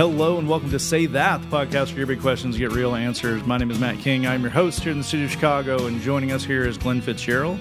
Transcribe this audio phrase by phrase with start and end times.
[0.00, 3.44] Hello and welcome to Say That, the podcast where your big questions get real answers.
[3.44, 4.26] My name is Matt King.
[4.26, 7.02] I'm your host here in the city of Chicago, and joining us here is Glenn
[7.02, 7.60] Fitzgerald.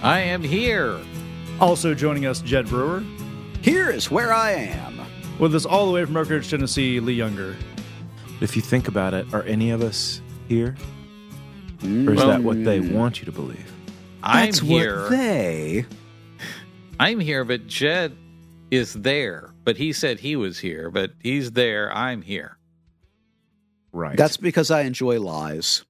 [0.00, 1.00] I am here.
[1.58, 3.02] Also joining us, Jed Brewer.
[3.62, 5.00] Here is where I am.
[5.40, 7.56] With us all the way from Oak Ridge, Tennessee, Lee Younger.
[8.40, 10.76] If you think about it, are any of us here?
[11.78, 12.06] Mm.
[12.06, 13.72] Or is Well, that what they want you to believe?
[14.22, 15.00] That's I'm here.
[15.00, 15.86] what they.
[17.00, 18.16] I'm here, but Jed
[18.72, 19.52] is there.
[19.62, 21.94] But he said he was here, but he's there.
[21.94, 22.56] I'm here.
[23.92, 24.16] Right.
[24.16, 25.84] That's because I enjoy lies.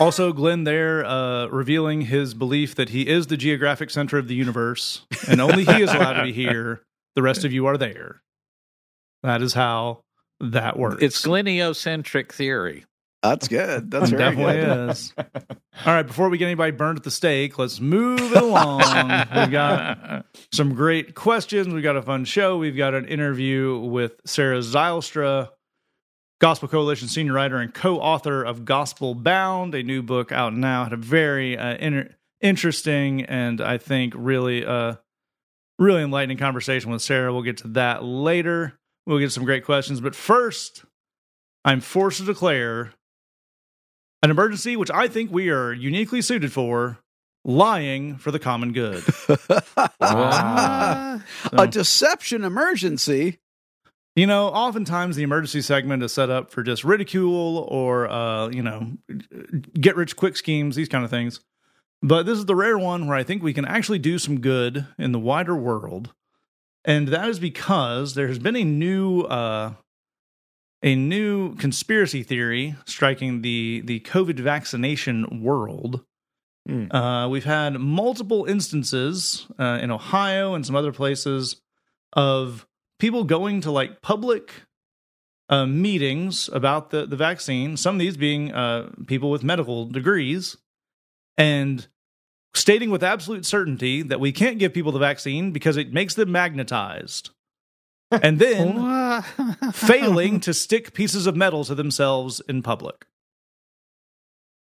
[0.00, 4.34] Also, Glenn there uh, revealing his belief that he is the geographic center of the
[4.34, 6.82] universe, and only he is allowed to be here.
[7.14, 8.20] The rest of you are there.
[9.22, 10.02] That is how
[10.40, 11.00] that works.
[11.00, 12.84] It's gleniocentric theory.
[13.24, 13.90] That's good.
[13.90, 14.90] That's It very definitely good.
[14.90, 15.14] is.
[15.86, 18.80] All right, before we get anybody burned at the stake, let's move it along.
[19.34, 21.68] We've got some great questions.
[21.72, 22.58] We've got a fun show.
[22.58, 25.48] We've got an interview with Sarah Zylstra,
[26.40, 30.84] Gospel Coalition senior writer and co-author of Gospel Bound, a new book out now.
[30.84, 34.96] Had a very uh, inter- interesting and I think really, uh,
[35.78, 37.32] really enlightening conversation with Sarah.
[37.32, 38.78] We'll get to that later.
[39.06, 40.84] We'll get some great questions, but first,
[41.64, 42.92] I'm forced to declare
[44.24, 46.98] an emergency which I think we are uniquely suited for
[47.44, 49.04] lying for the common good.
[50.00, 53.38] a So- deception emergency.
[54.16, 58.62] You know, oftentimes the emergency segment is set up for just ridicule or, uh, you
[58.62, 58.92] know,
[59.78, 61.40] get rich quick schemes, these kind of things.
[62.00, 64.86] But this is the rare one where I think we can actually do some good
[64.98, 66.14] in the wider world.
[66.84, 69.72] And that is because there has been a new, uh,
[70.84, 76.04] a new conspiracy theory striking the the COVID vaccination world.
[76.68, 76.92] Hmm.
[76.94, 81.60] Uh, we've had multiple instances uh, in Ohio and some other places
[82.12, 82.66] of
[82.98, 84.52] people going to like public
[85.48, 90.56] uh, meetings about the, the vaccine, some of these being uh, people with medical degrees,
[91.36, 91.86] and
[92.54, 96.30] stating with absolute certainty that we can't give people the vaccine because it makes them
[96.30, 97.30] magnetized.
[98.22, 98.76] And then
[99.72, 103.06] failing to stick pieces of metal to themselves in public.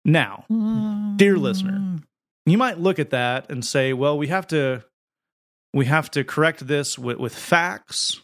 [0.05, 0.45] Now,
[1.15, 1.99] dear listener,
[2.45, 4.83] you might look at that and say, well, we have to
[5.73, 8.21] we have to correct this with, with facts.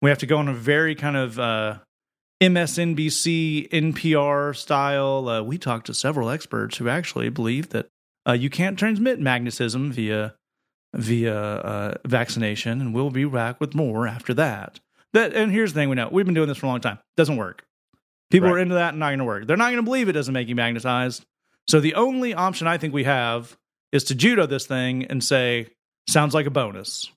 [0.00, 1.78] We have to go on a very kind of uh,
[2.42, 5.28] MSNBC, NPR style.
[5.28, 7.86] Uh, we talked to several experts who actually believe that
[8.26, 10.34] uh, you can't transmit magnetism via
[10.94, 14.80] via uh, vaccination, and we'll be back with more after that.
[15.12, 16.98] That and here's the thing: we know we've been doing this for a long time.
[17.16, 17.64] Doesn't work.
[18.30, 18.56] People Right.
[18.56, 19.46] are into that, and not going to work.
[19.46, 21.24] They're not going to believe it doesn't make you magnetized.
[21.68, 23.56] So the only option I think we have
[23.92, 25.68] is to judo this thing and say,
[26.08, 27.10] "Sounds like a bonus."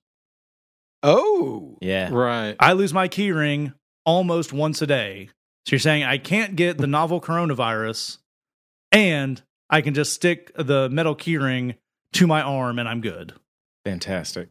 [1.04, 1.78] Oh.
[1.82, 2.10] yeah.
[2.12, 2.56] right.
[2.60, 3.74] I lose my key ring
[4.06, 5.30] almost once a day.
[5.68, 8.18] So you're saying I can't get the novel coronavirus
[8.92, 11.76] and I can just stick the metal key ring
[12.14, 13.34] to my arm and I'm good.
[13.84, 14.50] Fantastic.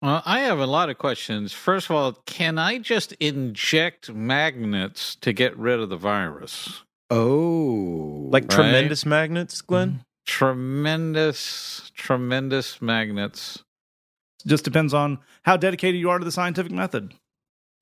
[0.00, 1.52] Well, I have a lot of questions.
[1.52, 6.82] First of all, can I just inject magnets to get rid of the virus?
[7.10, 8.28] Oh.
[8.30, 8.50] Like Right.
[8.50, 9.88] tremendous magnets, Glenn?
[9.88, 9.98] Mm-hmm.
[10.26, 13.64] Tremendous, tremendous magnets.
[14.46, 17.14] Just depends on how dedicated you are to the scientific method.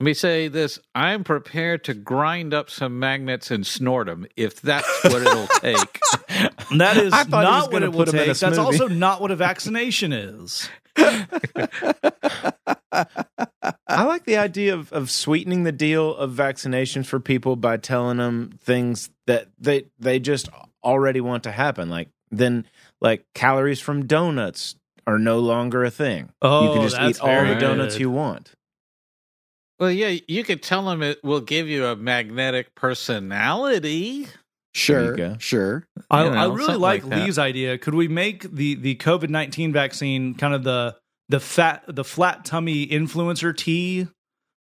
[0.01, 4.61] Let me say this I'm prepared to grind up some magnets and snort them if
[4.63, 6.01] that's what it'll take.
[6.79, 8.39] That is I thought not what it will put 'em in a take.
[8.41, 10.69] That's also not what a vaccination is.
[13.89, 18.19] I like the idea of, of sweetening the deal of vaccinations for people by telling
[18.19, 20.49] them things that they they just
[20.83, 21.89] already want to happen.
[21.89, 22.67] Like then,
[23.01, 26.31] like calories from donuts are no longer a thing.
[26.43, 28.01] Oh, you can just eat all the donuts good.
[28.01, 28.53] you want.
[29.79, 34.27] Well, yeah, you could tell them it will give you a magnetic personality.
[34.77, 35.17] Sure.
[35.17, 35.37] There.
[35.41, 35.87] Sure.
[36.11, 37.25] I, You know, I really like, like.
[37.25, 37.79] Lee's idea.
[37.79, 40.97] Could we make the the COVID nineteen vaccine kind of the
[41.29, 44.03] the fat the flat tummy influencer tea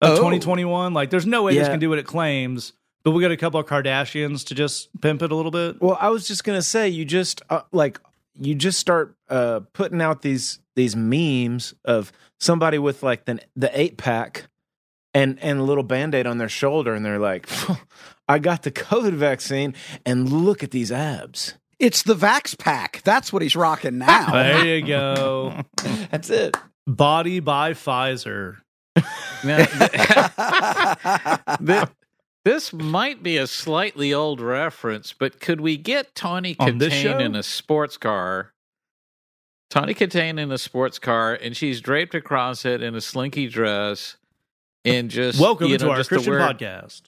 [0.01, 0.15] of Oh.
[0.17, 0.93] 2021?
[0.93, 2.73] Like, there's no way this can do what it claims,
[3.05, 5.81] but we got a couple of Kardashians to just pimp it a little bit.
[5.81, 7.99] Well, I was just gonna say, you just uh, like
[8.37, 12.11] you just start uh, putting out these these memes of
[12.41, 14.47] somebody with like the the eight pack
[15.13, 17.47] and and a little band aid on their shoulder, and they're like,
[18.27, 19.75] "I got the COVID vaccine,
[20.05, 23.01] and look at these abs." It's the Vax Pack.
[23.03, 24.31] That's what he's rocking now.
[24.33, 25.61] There you go.
[26.11, 26.55] That's it.
[26.87, 28.57] Body by Pfizer.
[29.43, 29.57] Now,
[31.57, 31.89] th-
[32.45, 37.13] this might be a slightly old reference, but could we get Tawny On this show?
[37.13, 38.53] Kitaen in a sports car?
[39.69, 44.15] Tawny Kitaen in a sports car, and she's draped across it in a slinky dress,
[44.85, 47.01] and just Welcome you to our just Christian word, podcast.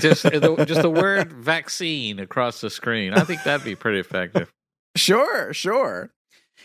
[0.00, 3.14] Just the, just the word vaccine across the screen.
[3.14, 4.52] I think that'd be pretty effective.
[4.96, 6.10] Sure, sure.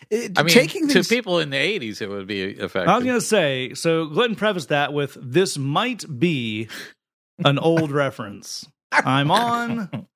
[0.09, 2.89] It- I mean, taking to people in the '80s, it would be effective.
[2.89, 6.67] I was going to say, so go ahead and preface that with this might be
[7.45, 8.65] an old reference.
[8.91, 10.07] I'm on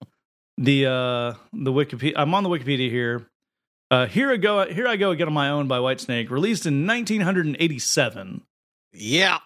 [0.58, 2.14] the uh the Wikipedia.
[2.16, 3.28] I'm on the Wikipedia here.
[3.90, 4.66] Uh, here I go.
[4.66, 8.42] Here I go again on my own by Whitesnake, released in 1987.
[8.94, 9.38] yeah,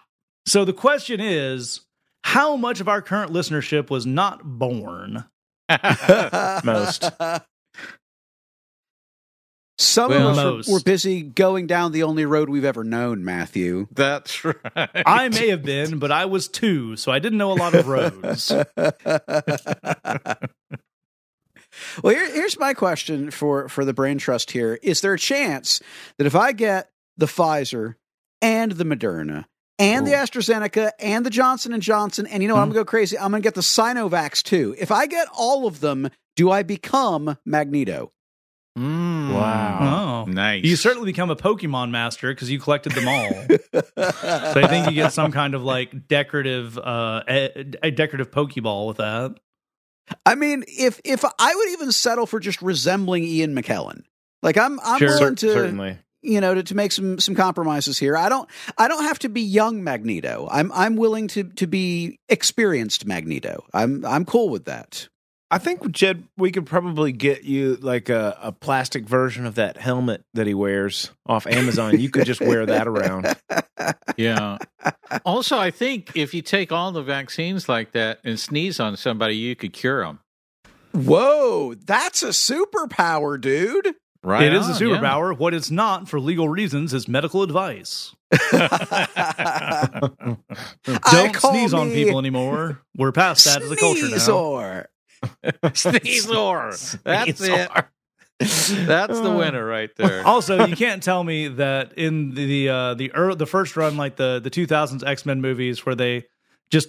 [0.46, 1.80] So the question is,
[2.24, 5.24] how much of our current listenership was not born?
[6.64, 7.10] Most.
[9.78, 10.68] Some Well, of us most.
[10.68, 13.88] were, were busy going down the only road we've ever known, Matthew.
[13.92, 14.56] that's right.
[14.76, 17.88] I may have been, but I was two, so I didn't know a lot of
[17.88, 18.52] roads.
[22.02, 25.80] well, here, here's my question for for the brain trust here: Is there a chance
[26.18, 27.96] that if I get the Pfizer
[28.40, 29.46] and the Moderna
[29.78, 32.84] and the AstraZeneca and the Johnson and Johnson, and you know what, I'm gonna go
[32.84, 34.74] crazy, I'm gonna get the Sinovax too.
[34.78, 38.12] If I get all of them, do I become Magneto?
[38.78, 39.34] Mm.
[39.34, 40.24] Wow.
[40.26, 40.30] Oh.
[40.30, 40.64] nice.
[40.64, 43.30] You certainly become a Pokemon master because you collected them all.
[43.72, 48.88] so I think you get some kind of like decorative, uh, a, a decorative Pokeball
[48.88, 49.34] with that.
[50.26, 54.02] I mean, if if I would even settle for just resembling Ian McKellen,
[54.42, 55.08] like I'm I'm Sure.
[55.08, 55.98] willing to Certainly.
[56.22, 58.16] You know to, to make some some compromises here.
[58.16, 58.48] I don't
[58.78, 60.48] I don't have to be young Magneto.
[60.50, 63.64] I'm I'm willing to to be experienced Magneto.
[63.74, 65.08] I'm I'm cool with that.
[65.52, 69.76] I think Jed, we could probably get you like a, a plastic version of that
[69.76, 72.00] helmet that he wears off Amazon.
[72.00, 73.36] You could just wear that around.
[74.16, 74.56] yeah.
[75.26, 79.36] Also, I think if you take all the vaccines like that and sneeze on somebody,
[79.36, 80.20] you could cure them.
[80.92, 83.94] Whoa, that's a superpower, dude.
[84.24, 84.44] Right.
[84.44, 84.96] it is a on, yeah.
[84.98, 85.36] superpower.
[85.36, 88.14] What it's not, for legal reasons, is medical advice.
[91.10, 92.80] Don't sneeze on people anymore.
[92.96, 94.16] We're past that as a culture now.
[94.16, 94.86] Sneezor.
[95.64, 97.02] Sneezor.
[97.02, 97.70] That's it.
[98.86, 100.26] That's the winner right there.
[100.32, 104.16] Also, you can't tell me that in the uh, the ear the first run, like
[104.16, 106.24] the the 2000s X Men movies, where they
[106.70, 106.88] just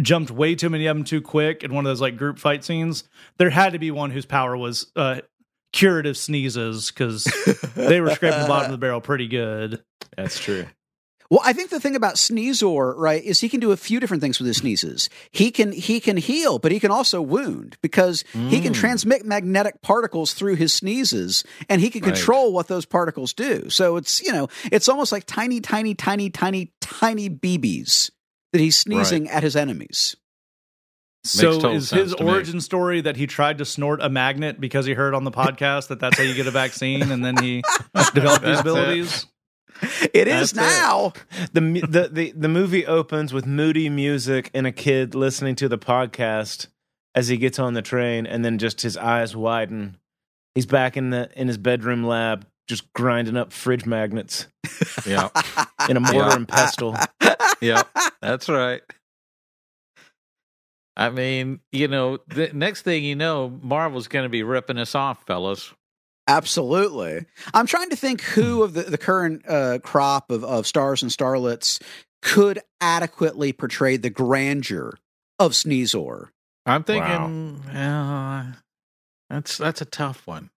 [0.00, 2.64] jumped way too many of them too quick in one of those like group fight
[2.64, 3.04] scenes,
[3.38, 5.20] there had to be one whose power was uh,
[5.72, 7.24] curative sneezes because
[7.76, 9.82] they were scraping the bottom of the barrel pretty good.
[10.16, 10.66] That's true.
[11.30, 14.22] Well, I think the thing about Sneezor, right, is he can do a few different
[14.22, 15.08] things with his sneezes.
[15.30, 18.76] He can he can heal, but he can also wound because he can Mm.
[18.76, 22.12] transmit magnetic particles through his sneezes, and he can Right.
[22.12, 23.70] control what those particles do.
[23.70, 28.10] So it's you know it's almost like tiny, tiny, tiny, tiny, tiny BBs
[28.52, 30.14] that he's sneezing at his enemies.
[31.24, 32.30] So is his to me.
[32.30, 35.88] origin story that he tried to snort a magnet because he heard on the podcast
[35.88, 37.62] that that's how you get a vaccine, and then he
[38.14, 38.60] developed these it.
[38.60, 39.26] abilities?
[40.14, 40.56] It is That's it.
[40.80, 41.12] now.
[41.52, 45.78] The, the the the movie opens with moody music and a kid listening to the
[45.78, 46.68] podcast
[47.14, 49.98] as he gets on the train, and then just his eyes widen.
[50.54, 54.46] He's back in the in his bedroom lab, just grinding up fridge magnets
[55.06, 55.30] Yeah.
[55.88, 56.34] in a mortar Yeah.
[56.36, 56.96] and pestle.
[57.60, 57.82] yeah,
[58.20, 58.82] that's right.
[60.96, 64.94] I mean, you know, the next thing you know, Marvel's going to be ripping us
[64.94, 65.72] off, fellas.
[66.28, 67.24] Absolutely.
[67.52, 71.10] I'm trying to think who of the, the current uh, crop of, of stars and
[71.10, 71.82] starlets
[72.20, 74.94] could adequately portray the grandeur
[75.38, 76.28] of Sneezor.
[76.64, 78.52] I'm thinking, uh,
[79.28, 80.50] that's that's a tough one.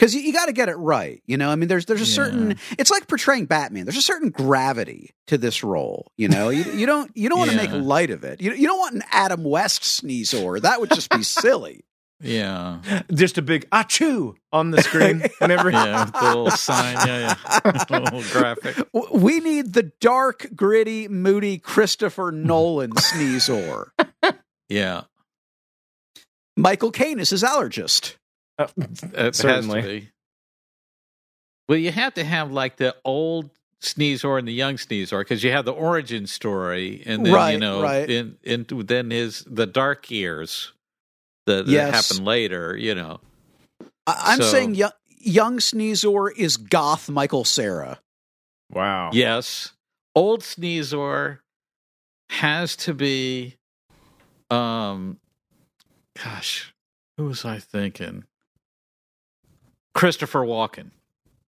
[0.00, 1.50] Because you, you got to get it right, you know.
[1.50, 2.14] I mean, there's there's a Yeah.
[2.14, 2.56] certain.
[2.78, 3.84] It's like portraying Batman.
[3.84, 6.48] There's a certain gravity to this role, you know.
[6.48, 7.64] You, you don't you don't want to Yeah.
[7.70, 8.40] make light of it.
[8.40, 10.62] You you don't want an Adam West Sneezor.
[10.62, 11.84] That would just be silly.
[12.22, 12.80] Yeah,
[13.14, 18.22] Just a big achoo on the screen whenever yeah, the little sign, yeah, yeah, little
[18.30, 18.76] graphic.
[19.10, 23.92] We need the dark, gritty, moody Christopher Nolan Sneezor.
[24.68, 25.04] Yeah,
[26.58, 28.16] Michael Caine is his allergist.
[28.76, 29.80] it Certainly.
[29.80, 30.08] has to be.
[31.68, 33.50] Well, you have to have like the old
[33.80, 37.58] Sneezor and the young Sneezor because you have the origin story, and then Right, you
[37.58, 38.10] know, right.
[38.10, 40.72] in, in then his the dark years
[41.46, 42.08] that, that Yes.
[42.10, 42.76] happen later.
[42.76, 43.20] You know,
[44.06, 48.00] I- I'm So- saying young, young Sneezor is goth Michael Cera.
[48.72, 49.10] Wow.
[49.12, 49.72] Yes.
[50.14, 51.38] Old Sneezor
[52.30, 53.56] has to be
[54.50, 55.18] um
[56.22, 56.74] gosh,
[57.16, 58.24] who was I thinking?
[59.94, 60.90] Christopher Walken.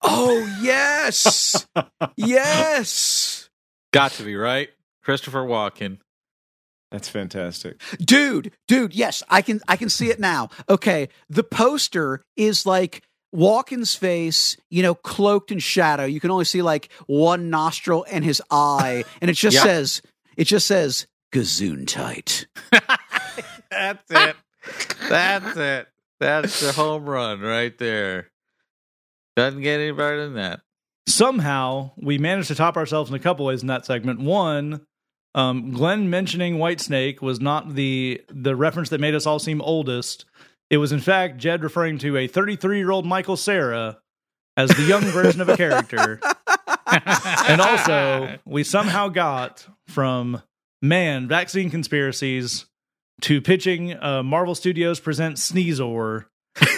[0.01, 1.65] Oh yes,
[2.17, 3.49] yes,
[3.91, 4.69] Got to be, right?
[5.03, 5.99] Christopher Walken.
[6.91, 7.79] That's fantastic.
[7.99, 8.93] dude, dude.
[8.93, 10.49] Yes, I can, I can see it now.
[10.69, 13.01] Okay, the poster is like
[13.35, 16.05] Walken's face, you know, cloaked in shadow.
[16.05, 19.63] You can only see like one nostril and his eye, and it just Yeah.
[19.63, 20.01] says,
[20.37, 22.45] It just says gesundheit.
[23.71, 24.35] That's it.
[25.09, 25.87] That's it.
[26.23, 28.31] That's the home run right there.
[29.35, 30.61] Doesn't get any better than that.
[31.05, 34.21] somehow we managed to top ourselves in a couple ways in that segment.
[34.21, 34.85] One,
[35.35, 40.25] um, Glenn mentioning Whitesnake was not the the reference that made us all seem oldest.
[40.69, 43.97] It was in fact Jed referring to a 33 year old Michael Cera
[44.55, 46.21] as the young version of a character.
[47.47, 50.41] and also, we somehow got from
[50.81, 52.65] man vaccine conspiracies
[53.21, 56.25] to pitching uh, Marvel Studios present Sneezor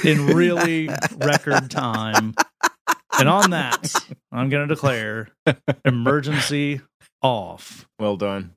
[0.03, 2.35] in really record time.
[3.17, 3.93] And on that,
[4.31, 5.29] I'm going to declare
[5.85, 6.81] emergency
[7.21, 7.87] off.
[7.99, 8.53] Well done.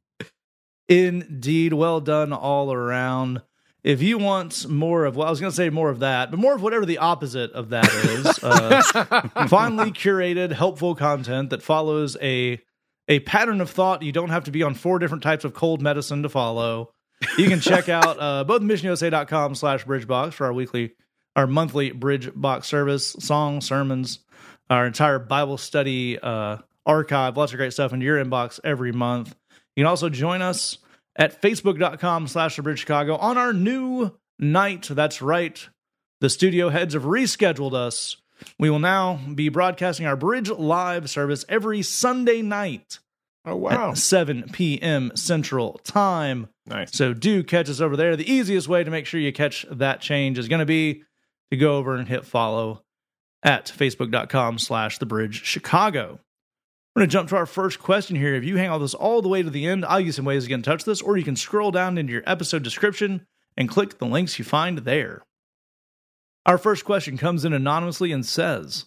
[0.88, 3.42] Indeed, well done all around.
[3.85, 6.40] If you want more of, well, I was going to say more of that, but
[6.40, 8.82] more of whatever the opposite of that is, uh,
[9.49, 12.61] finely curated, helpful content that follows a
[13.11, 14.02] a pattern of thought.
[14.02, 16.92] You don't have to be on four different types of cold medicine to follow.
[17.37, 20.94] You can check out uh, both missionusa.com slash bridgebox for our weekly,
[21.34, 24.20] our monthly bridge box service, songs, sermons,
[24.70, 29.34] our entire Bible study uh, archive, lots of great stuff into your inbox every month.
[29.76, 30.78] You can also join us
[31.16, 34.88] at facebook.com slash the bridge Chicago on our new night.
[34.90, 35.68] That's right.
[36.20, 38.16] The studio heads have rescheduled us.
[38.58, 43.00] We will now be broadcasting our Bridge Live service every Sunday night
[43.49, 43.90] Oh wow.
[43.90, 45.12] at 7 p.m.
[45.14, 46.49] Central Time.
[46.67, 46.93] Nice.
[46.93, 48.17] So do catch us over there.
[48.17, 51.02] The easiest way to make sure you catch that change is going to be
[51.50, 52.83] to go over and hit follow
[53.43, 56.21] at facebook.com slash the bridge Chicago.
[56.95, 58.35] We're going to jump to our first question here.
[58.35, 60.43] If you hang all this all the way to the end, I'll use some ways
[60.43, 63.25] to get in touch with us, or you can scroll down into your episode description
[63.57, 65.23] and click the links you find there.
[66.45, 68.87] Our first question comes in anonymously and says,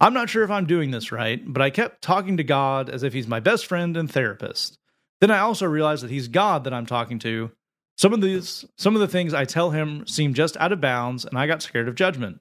[0.00, 3.02] I'm not sure if I'm doing this right, but I kept talking to God as
[3.02, 4.78] if he's my best friend and therapist.
[5.20, 7.50] Then I also realized that he's God that I'm talking to.
[7.96, 11.24] Some of these some of the things I tell him seem just out of bounds
[11.24, 12.40] and I got scared of judgment.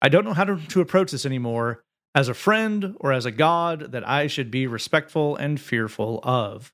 [0.00, 1.82] I don't know how to, to approach this anymore
[2.14, 6.72] as a friend or as a God that I should be respectful and fearful of.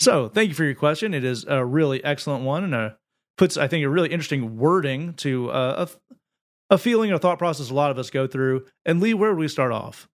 [0.00, 1.14] So, thank you for your question.
[1.14, 2.96] It is a really excellent one and a,
[3.38, 6.14] puts, I think, a really interesting wording to uh, a,
[6.70, 8.66] a feeling or thought process a lot of us go through.
[8.84, 10.08] And Lee, where would we start off?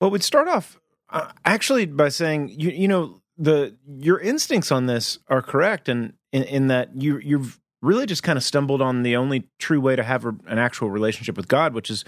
[0.00, 0.78] Well, we'd start off
[1.10, 6.14] uh, actually by saying you you know the your instincts on this are correct, and
[6.32, 9.94] in, in that you you've really just kind of stumbled on the only true way
[9.94, 12.04] to have a, an actual relationship with God, which is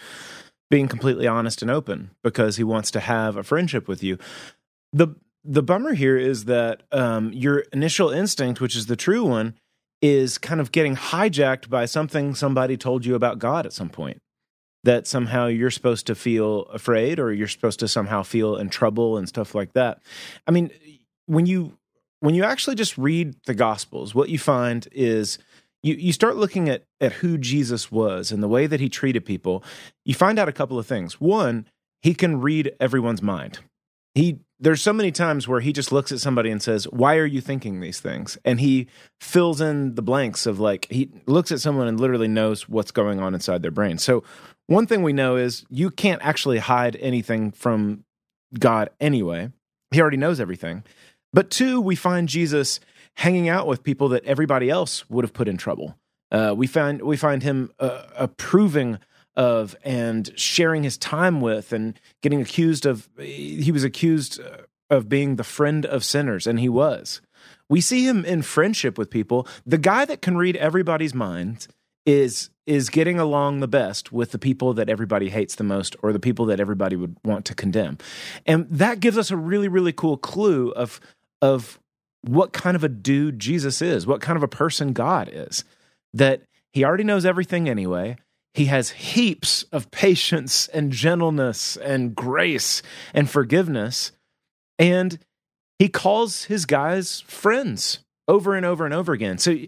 [0.71, 4.19] being completely honest and open because He wants to have a friendship with you.
[4.93, 5.09] the
[5.45, 9.55] The bummer here is that um, your initial instinct, which is the true one,
[10.03, 14.21] is kind of getting hijacked by something somebody told you about God at some point
[14.85, 19.17] that somehow you're supposed to feel afraid or you're supposed to somehow feel in trouble
[19.17, 20.01] and stuff like that.
[20.47, 20.71] I mean,
[21.27, 21.77] when you
[22.21, 25.39] when you actually just read the gospels, what you find is
[25.83, 29.25] you you start looking at at who Jesus was and the way that he treated
[29.25, 29.65] people,
[30.05, 31.21] you find out a couple of things.
[31.21, 31.67] One,
[32.01, 33.59] he can read everyone's mind.
[34.15, 37.27] He there's so many times where he just looks at somebody and says, "Why are
[37.27, 38.87] you thinking these things?" And he
[39.21, 43.21] fills in the blanks of like he looks at someone and literally knows what's going
[43.21, 43.99] on inside their brain.
[43.99, 44.25] So
[44.67, 48.05] one thing we know is you can't actually hide anything from
[48.59, 49.51] God anyway.
[49.91, 50.85] He already knows everything.
[51.33, 52.81] But two, we find Jesus
[53.17, 55.97] hanging out with people that everybody else would have put in trouble.
[56.31, 58.99] Uh, we find we find him uh, approving
[59.37, 63.09] of and sharing his time with, and getting accused of.
[63.19, 67.21] He was accused uh, of being the friend of sinners, and he was.
[67.69, 69.47] We see him in friendship with people.
[69.65, 71.69] The guy that can read everybody's minds
[72.05, 76.13] is is getting along the best with the people that everybody hates the most or
[76.13, 77.99] the people that everybody would want to condemn.
[78.45, 81.01] And that gives us a really really cool clue of
[81.43, 81.81] of
[82.23, 85.65] what kind of a dude Jesus is, what kind of a person God is.
[86.15, 88.17] That he already knows everything anyway.
[88.57, 92.81] He has heaps of patience and gentleness and grace
[93.13, 94.13] and forgiveness.
[94.79, 95.19] And
[95.79, 97.99] he calls his guys friends
[98.29, 99.37] over and over and over again.
[99.37, 99.59] So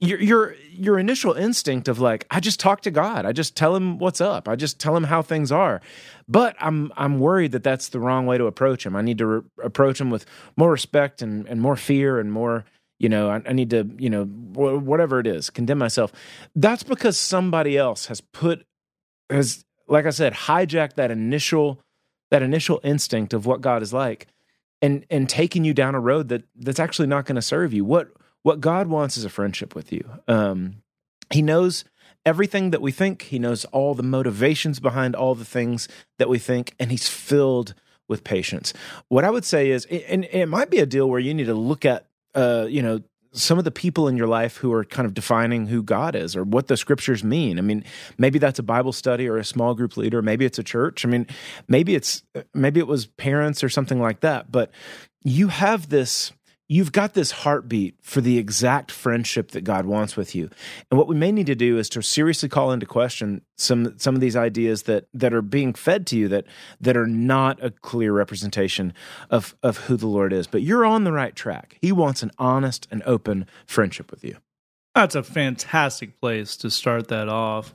[0.00, 3.26] your your your initial instinct of like I just talk to God.
[3.26, 4.48] I just tell him what's up.
[4.48, 5.82] I just tell him how things are.
[6.26, 8.96] But I'm I'm worried that that's the wrong way to approach him.
[8.96, 10.24] I need to re- approach him with
[10.56, 12.64] more respect and and more fear and more
[12.98, 16.12] you know I, I need to you know whatever it is condemn myself.
[16.54, 18.66] That's because somebody else has put
[19.30, 21.80] has like I said hijacked that initial
[22.30, 24.26] that initial instinct of what God is like
[24.82, 27.84] and and taking you down a road that that's actually not going to serve you.
[27.84, 28.10] What
[28.42, 30.08] what God wants is a friendship with you.
[30.26, 30.82] Um,
[31.30, 31.84] he knows
[32.24, 33.22] everything that we think.
[33.22, 35.88] He knows all the motivations behind all the things
[36.18, 37.74] that we think, and He's filled
[38.08, 38.72] with patience.
[39.08, 41.54] What I would say is, and it might be a deal where you need to
[41.54, 42.06] look at,
[42.38, 43.00] uh, you know,
[43.32, 46.36] some of the people in your life who are kind of defining who God is
[46.36, 47.58] or what the scriptures mean.
[47.58, 47.84] I mean,
[48.16, 50.22] maybe that's a Bible study or a small group leader.
[50.22, 51.04] Maybe it's a church.
[51.04, 51.26] I mean,
[51.66, 52.22] maybe it's
[52.54, 54.50] maybe it was parents or something like that.
[54.50, 54.70] But
[55.24, 56.32] you have this
[56.68, 60.50] you've got this heartbeat for the exact friendship that God wants with you.
[60.90, 64.14] And what we may need to do is to seriously call into question some some
[64.14, 66.44] of these ideas that that are being fed to you that
[66.80, 68.92] that are not a clear representation
[69.30, 70.46] of of who the Lord is.
[70.46, 71.78] But you're on the right track.
[71.80, 74.36] He wants an honest and open friendship with you.
[74.94, 77.74] That's a fantastic place to start that off.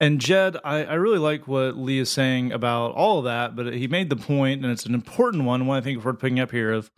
[0.00, 3.72] And Jed, I, I really like what Lee is saying about all of that, but
[3.72, 6.50] he made the point, and it's an important one, one I think we're picking up
[6.50, 6.90] here of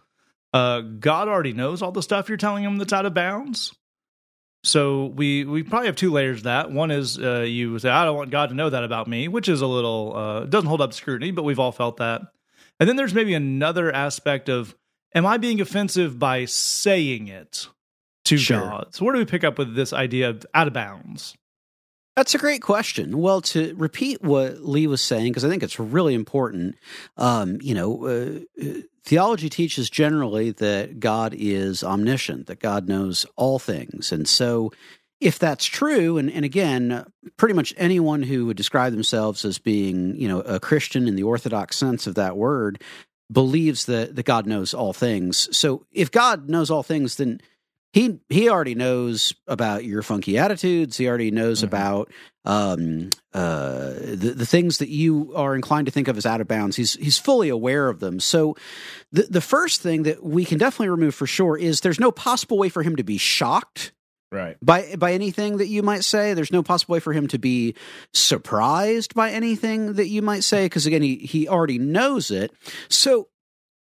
[0.56, 3.75] uh, God already knows all the stuff you're telling him that's out of bounds.
[4.64, 6.38] So we we probably have two layers.
[6.38, 9.06] Of that one is uh, you say I don't want God to know that about
[9.06, 11.98] me, which is a little uh, doesn't hold up to scrutiny, but we've all felt
[11.98, 12.22] that.
[12.80, 14.75] And then there's maybe another aspect of
[15.14, 17.68] am I being offensive by saying it
[18.25, 18.60] to Sure.
[18.60, 18.94] God?
[18.94, 21.36] So where do we pick up with this idea of out of bounds?
[22.16, 23.18] That's a great question.
[23.18, 26.76] Well, to repeat what Lee was saying, because I think it's really important,
[27.18, 33.26] um, you know, uh, uh, theology teaches generally that God is omniscient, that God knows
[33.37, 34.12] all things.
[34.12, 34.73] And so,
[35.20, 37.04] if that's true, and, and again,
[37.37, 41.23] pretty much anyone who would describe themselves as being, you know, a Christian in the
[41.23, 42.82] orthodox sense of that word
[43.30, 45.54] believes that, that God knows all things.
[45.54, 47.42] So, if God knows all things, then
[47.96, 50.98] he he already knows about your funky attitudes.
[50.98, 51.64] He already knows Mhm.
[51.64, 52.12] about
[52.44, 56.46] um, uh, the the things that you are inclined to think of as out of
[56.46, 56.76] bounds.
[56.76, 58.20] He's he's fully aware of them.
[58.20, 58.54] So
[59.12, 62.58] the the first thing that we can definitely remove for sure is there's no possible
[62.58, 63.92] way for him to be shocked
[64.30, 64.56] Right.
[64.62, 66.34] by by anything that you might say.
[66.34, 67.74] There's no possible way for him to be
[68.12, 72.52] surprised by anything that you might say because again he he already knows it.
[72.90, 73.28] So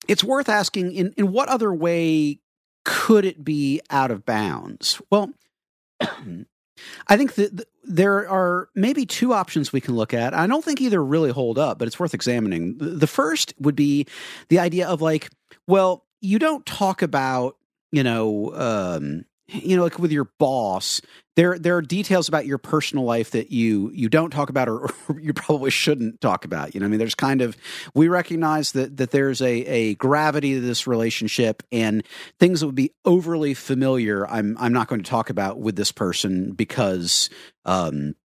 [0.07, 2.39] it's worth asking in in what other way
[2.87, 5.01] could it be out of bounds?
[5.11, 5.33] Well,
[5.99, 10.33] I think that th- there are maybe two options we can look at.
[10.33, 12.77] I don't think either really hold up, but it's worth examining.
[12.77, 14.05] The first would be
[14.47, 15.29] the idea of like,
[15.67, 17.57] well, you don't talk about,
[17.91, 21.01] you know, um, you know, like with your boss,
[21.35, 24.89] there there are details about your personal life that you you don't talk about or,
[25.09, 26.73] or you probably shouldn't talk about.
[26.73, 27.55] You know, I mean, there's kind of
[27.93, 32.03] we recognize that that there's a a gravity to this relationship and
[32.39, 34.27] things that would be overly familiar.
[34.27, 37.29] I'm I'm not going to talk about with this person because
[37.65, 38.15] um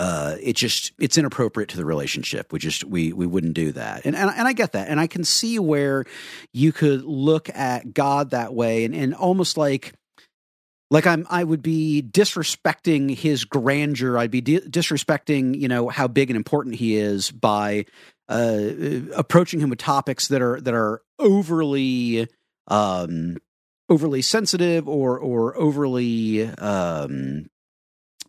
[0.00, 2.54] uh, it just it's inappropriate to the relationship.
[2.54, 5.06] We just we we wouldn't do that, and and, and I get that, and I
[5.06, 6.06] can see where
[6.54, 9.92] you could look at God that way, and, and almost like
[10.90, 14.18] like I'm I would be disrespecting his grandeur.
[14.18, 17.86] I'd be di- disrespecting you know how big and important he is by
[18.28, 18.70] uh,
[19.16, 22.28] approaching him with topics that are that are overly
[22.68, 23.36] um
[23.88, 27.46] overly sensitive or or overly um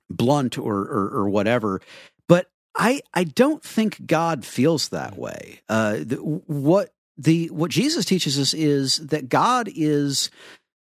[0.09, 1.79] blunt or, or or whatever
[2.27, 8.03] but i i don't think god feels that way uh the, what the what jesus
[8.03, 10.31] teaches us is that god is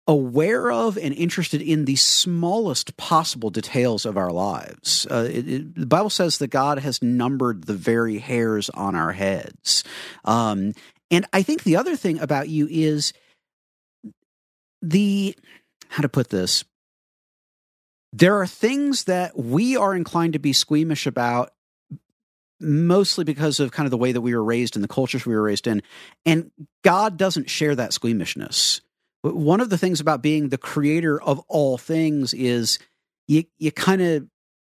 [0.08, 5.08] aware of and interested in the smallest possible details of our lives.
[5.10, 9.14] Uh, it, it, the bible says that god has numbered the very hairs on our
[9.14, 9.84] heads.
[10.24, 10.74] Um
[11.10, 13.14] and i think the other thing about you is
[14.82, 15.36] the
[15.90, 16.64] how to put this?
[18.12, 21.52] There are things that we are inclined to be squeamish about
[22.60, 25.36] mostly because of kind of the way that we were raised and the cultures we
[25.36, 25.84] were raised in
[26.26, 26.52] and
[26.86, 28.80] god doesn't share that squeamishness
[29.34, 32.80] one of the things about being the creator of all things is
[33.28, 34.28] you you kind of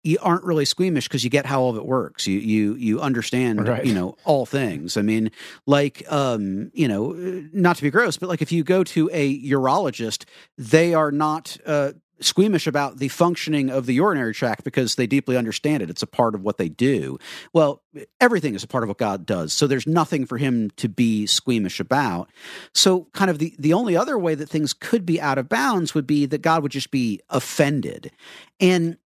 [0.03, 2.25] you aren't really squeamish because you get how all of it works.
[2.25, 3.85] You you you understand, Right.
[3.85, 4.97] you know, all things.
[4.97, 5.29] I mean,
[5.67, 7.11] like um, you know,
[7.53, 10.25] not to be gross, but like if you go to a urologist,
[10.57, 15.37] they are not uh squeamish about the functioning of the urinary tract because they deeply
[15.37, 15.89] understand it.
[15.89, 17.17] It's a part of what they do.
[17.53, 17.81] Well,
[18.19, 19.53] everything is a part of what God does.
[19.53, 22.29] So there's nothing for him to be squeamish about.
[22.73, 25.93] So kind of the the only other way that things could be out of bounds
[25.93, 28.11] would be that God would just be offended.
[28.59, 28.97] And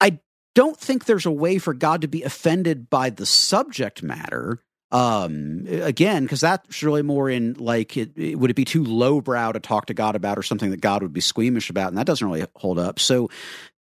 [0.00, 0.20] I
[0.54, 4.62] don't think there's a way for God to be offended by the subject matter.
[4.90, 9.52] Um, again, because that's really more in like, it, it- would it be too lowbrow
[9.52, 12.06] to talk to God about, or something that God would be squeamish about, and that
[12.06, 12.98] doesn't really hold up.
[12.98, 13.28] So,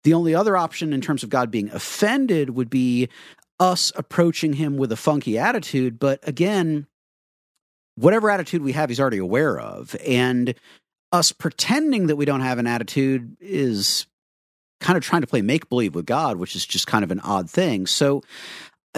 [0.04, 3.08] the only other option in terms of God being offended would be
[3.58, 5.98] us approaching Him with a funky attitude.
[5.98, 6.86] But again,
[7.96, 10.54] whatever attitude we have, He's already aware of, and
[11.12, 14.06] us pretending that we don't have an attitude is
[14.80, 17.20] kind of trying to play make believe with God, which is just kind of an
[17.20, 17.86] odd thing.
[17.86, 18.22] So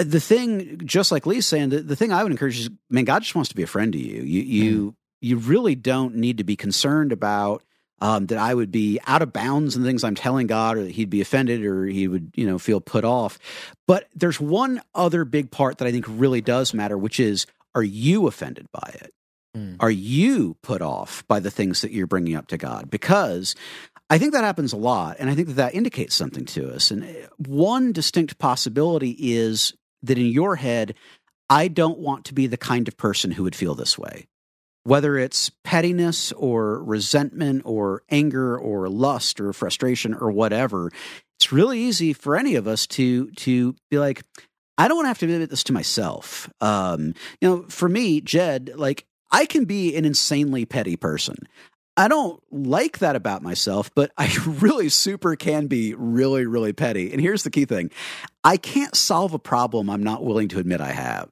[0.05, 3.23] the thing, just like Lee's saying, the, the thing I would encourage is, man, God
[3.23, 4.23] just wants to be a friend to you.
[4.23, 7.63] You you you really don't need to be concerned about
[8.01, 10.85] um, that I would be out of bounds in the things I'm telling God, or
[10.85, 13.39] that He'd be offended, or He would you know feel put off.
[13.87, 17.83] But there's one other big part that I think really does matter, which is, are
[17.83, 19.13] you offended by it?
[19.57, 19.77] Mm.
[19.81, 22.91] Are you put off by the things that you're bringing up to God?
[22.91, 23.55] Because
[24.11, 26.91] I think that happens a lot, and I think that that indicates something to us.
[26.91, 30.95] And uh, one distinct possibility is that in your head,
[31.51, 34.27] I don't want to be the kind of person who would feel this way.
[34.85, 40.91] Whether it's pettiness or resentment or anger or lust or frustration or whatever,
[41.39, 44.23] it's really easy for any of us to to be like,
[44.77, 46.51] I don't want to have to admit this to myself.
[46.61, 51.37] Um, you know, for me, Jed, like I can be an insanely petty person.
[51.99, 57.13] I don't like that about myself, but I really super can be really, really petty.
[57.13, 57.91] And here's the key thing
[58.45, 61.29] I can't solve a problem I'm not willing to admit I have.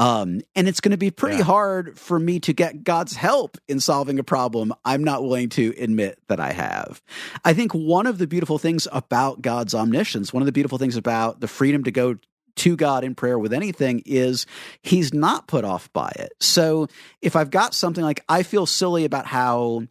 [0.00, 1.42] Um, and it's going to be pretty Yeah.
[1.42, 5.74] hard for me to get God's help in solving a problem I'm not willing to
[5.76, 7.02] admit that I have.
[7.44, 10.96] I think one of the beautiful things about God's omniscience, one of the beautiful things
[10.96, 12.16] about the freedom to go
[12.58, 14.46] to God in prayer with anything is
[14.82, 16.32] he's not put off by it.
[16.40, 16.88] So
[17.22, 19.84] if I've got something like I feel silly about how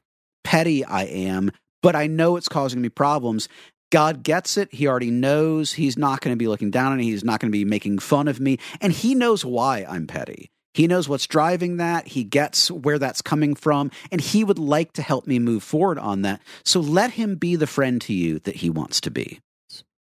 [0.44, 1.52] petty I am,
[1.82, 3.48] but I know it's causing me problems,
[3.92, 4.74] God gets it.
[4.74, 7.06] He already knows he's not going to be looking down on me.
[7.06, 8.60] He's not going to be making fun of me.
[8.82, 10.50] And he knows why I'm petty.
[10.74, 12.08] He knows what's driving that.
[12.08, 13.90] He gets where that's coming from.
[14.12, 16.42] And he would like to help me move forward on that.
[16.66, 19.40] So let him be the friend to you that he wants to be.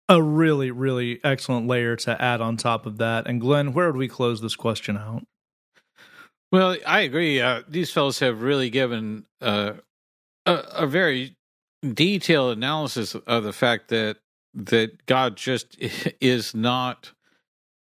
[0.09, 3.27] A really, really excellent layer to add on top of that.
[3.27, 5.25] And Glenn, where would we close this question out?
[6.51, 7.41] Well, I agree.
[7.41, 9.75] Uh, these fellows have really given uh,
[10.47, 11.37] a, a very
[11.95, 14.17] detailed analysis of the fact that
[14.55, 15.77] that God just
[16.21, 17.13] is not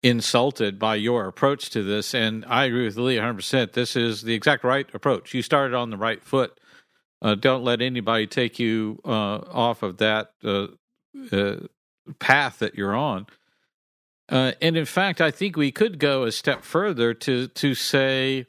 [0.04, 2.14] insulted by your approach to this.
[2.14, 3.74] And I agree with Lee 100%.
[3.74, 5.34] This is the exact right approach.
[5.34, 6.60] You started on the right foot.
[7.22, 9.10] Uh, don't let anybody take you uh,
[9.52, 10.68] off of that uh,
[11.32, 11.58] uh,
[12.20, 13.28] path that you're on.
[14.30, 18.46] Uh, and in fact, I think we could go a step further to to say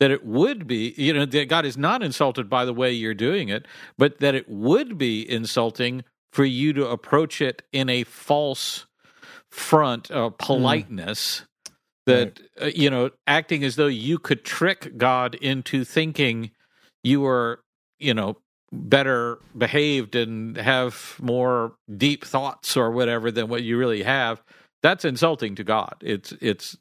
[0.00, 3.14] that it would be, you know, that God is not insulted by the way you're
[3.14, 8.04] doing it, but that it would be insulting for you to approach it in a
[8.04, 8.86] false
[9.50, 11.44] front, of politeness.
[12.06, 16.50] That uh, you know, acting as though you could trick God into thinking
[17.02, 17.62] you were,
[17.98, 18.36] you know,
[18.72, 24.42] better behaved and have more deep thoughts or whatever than what you really have
[24.84, 25.94] that's insulting to god.
[26.02, 26.76] It's it's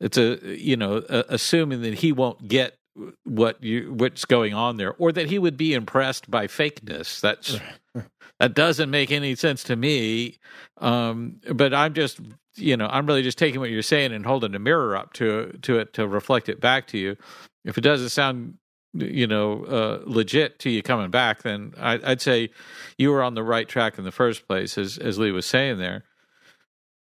[0.00, 2.78] it's a you know a, assuming that he won't get
[3.24, 7.20] what you what's going on there or that he would be impressed by fakeness.
[7.20, 7.60] That's
[8.40, 10.38] that doesn't make any sense to me.
[10.78, 12.20] Um but i'm just
[12.54, 15.52] you know i'm really just taking what you're saying and holding a mirror up to
[15.60, 17.18] to it to reflect it back to you.
[17.66, 18.54] If it doesn't sound
[18.94, 22.50] you know uh, legit to you coming back then I, i'd say
[22.98, 25.78] you were on the right track in the first place as as lee was saying
[25.78, 26.04] there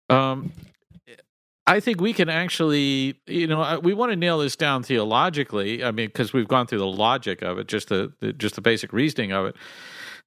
[0.08, 0.52] um
[1.66, 5.84] I think we can actually, you know, we want to nail this down theologically.
[5.84, 8.60] I mean, because we've gone through the logic of it, just the, the just the
[8.60, 9.56] basic reasoning of it.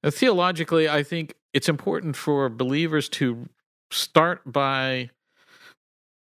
[0.02, 3.50] Uh, theologically, I think it's important for believers to
[3.90, 5.10] start by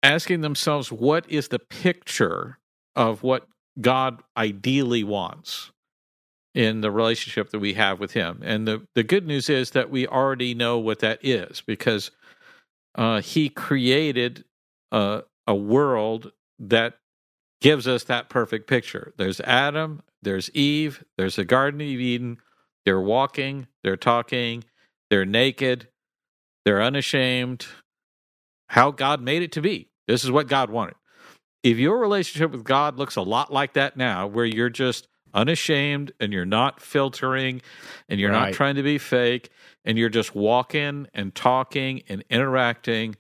[0.03, 2.59] asking themselves, what is the picture
[2.95, 3.49] of what
[3.81, 5.71] God ideally wants
[6.55, 8.41] in the relationship that we have with Him?
[8.43, 12.11] And the the good news is that we already know what that is because
[12.95, 14.45] uh, He created
[14.93, 16.99] a, a world that
[17.61, 19.13] gives us that perfect picture.
[19.17, 22.39] There's Adam, there's Eve, there's the Garden of Eden.
[22.87, 24.65] They're walking, they're talking,
[25.11, 25.89] they're naked,
[26.65, 27.67] they're unashamed.
[28.69, 29.91] How God made it to be.
[30.07, 30.95] This is what God wanted.
[31.63, 36.13] If your relationship with God looks a lot like that now, where you're just unashamed
[36.19, 37.63] and you're not filtering
[38.09, 39.51] and you're not trying to be fake
[39.85, 43.17] and you're just walking and talking and interacting,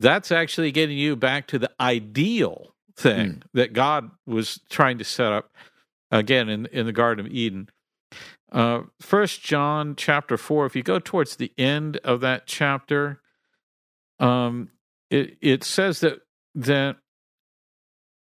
[0.00, 5.32] that's actually getting you back to the ideal thing that God was trying to set
[5.32, 5.50] up
[6.10, 7.68] again in in the Garden of Eden.
[8.50, 10.66] Uh, First John chapter four.
[10.66, 13.20] If you go towards the end of that chapter,
[14.18, 14.70] um,
[15.10, 16.20] it it says that
[16.54, 16.96] that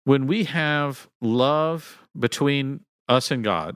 [0.08, 3.76] when we have love between us and God,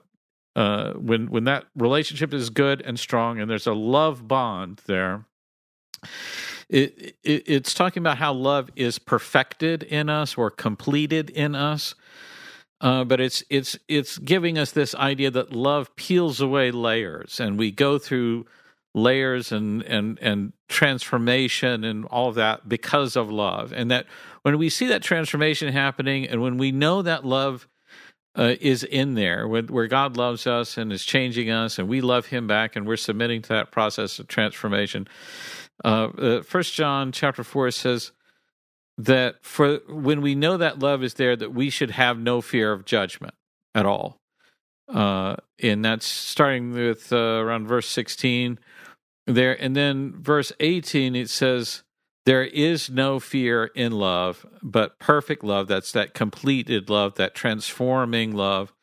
[0.56, 5.26] uh, when when that relationship is good and strong, and there's a love bond there,
[6.70, 11.96] it, it it's talking about how love is perfected in us or completed in us.
[12.80, 17.60] Uh, but it's it's it's giving us this idea that love peels away layers, and
[17.60, 18.46] we go through
[18.94, 23.74] layers and and and transformation and all of that because of love.
[23.74, 24.06] And that
[24.42, 27.68] when we see that transformation happening and when we know that love
[28.38, 32.28] uh, is in there where, god loves us and is changing us and we love
[32.28, 35.06] him back and we're submitting to that process of transformation
[35.84, 38.14] uh, uh, first john chapter 4 says
[38.98, 42.72] that for when we know that love is there that we should have no fear
[42.72, 43.34] of judgment
[43.74, 44.20] at all.
[44.88, 48.60] Uh, and that's starting with uh, around verse 16
[49.28, 51.84] there and then verse 18 it says
[52.26, 58.34] there is no fear in love but perfect love that's that completed love that transforming
[58.34, 58.74] love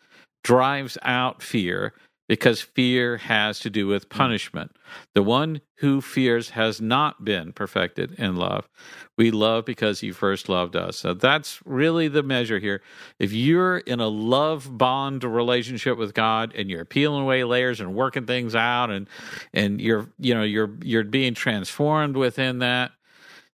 [0.42, 1.92] drives out fear
[2.28, 4.76] because fear has to do with punishment.
[5.14, 8.68] The one who fears has not been perfected in love.
[9.16, 10.98] We love because he first loved us.
[10.98, 12.82] So that's really the measure here.
[13.18, 17.94] If you're in a love bond relationship with God and you're peeling away layers and
[17.94, 19.08] working things out and
[19.52, 22.92] and you're you know you're you're being transformed within that,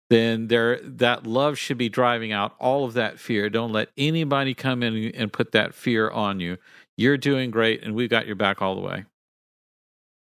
[0.10, 3.50] then there that love should be driving out all of that fear.
[3.50, 6.58] Don't let anybody come in and put that fear on you.
[6.98, 9.06] You're doing great, and we've got your back all the way.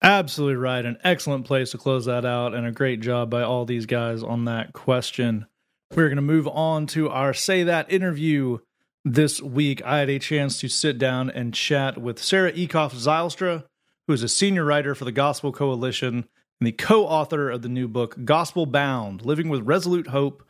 [0.02, 0.86] Absolutely right.
[0.86, 4.22] An excellent place to close that out, and a great job by all these guys
[4.22, 5.48] on that question.
[5.96, 8.60] We're going to move on to our Say That interview
[9.06, 9.82] this week.
[9.84, 13.66] I had a chance to sit down and chat with Sarah Eekhoff Zylstra,
[14.08, 16.26] who is a senior writer for the Gospel Coalition
[16.60, 20.44] and the co author of the new book, Gospel Bound Living with Resolute Hope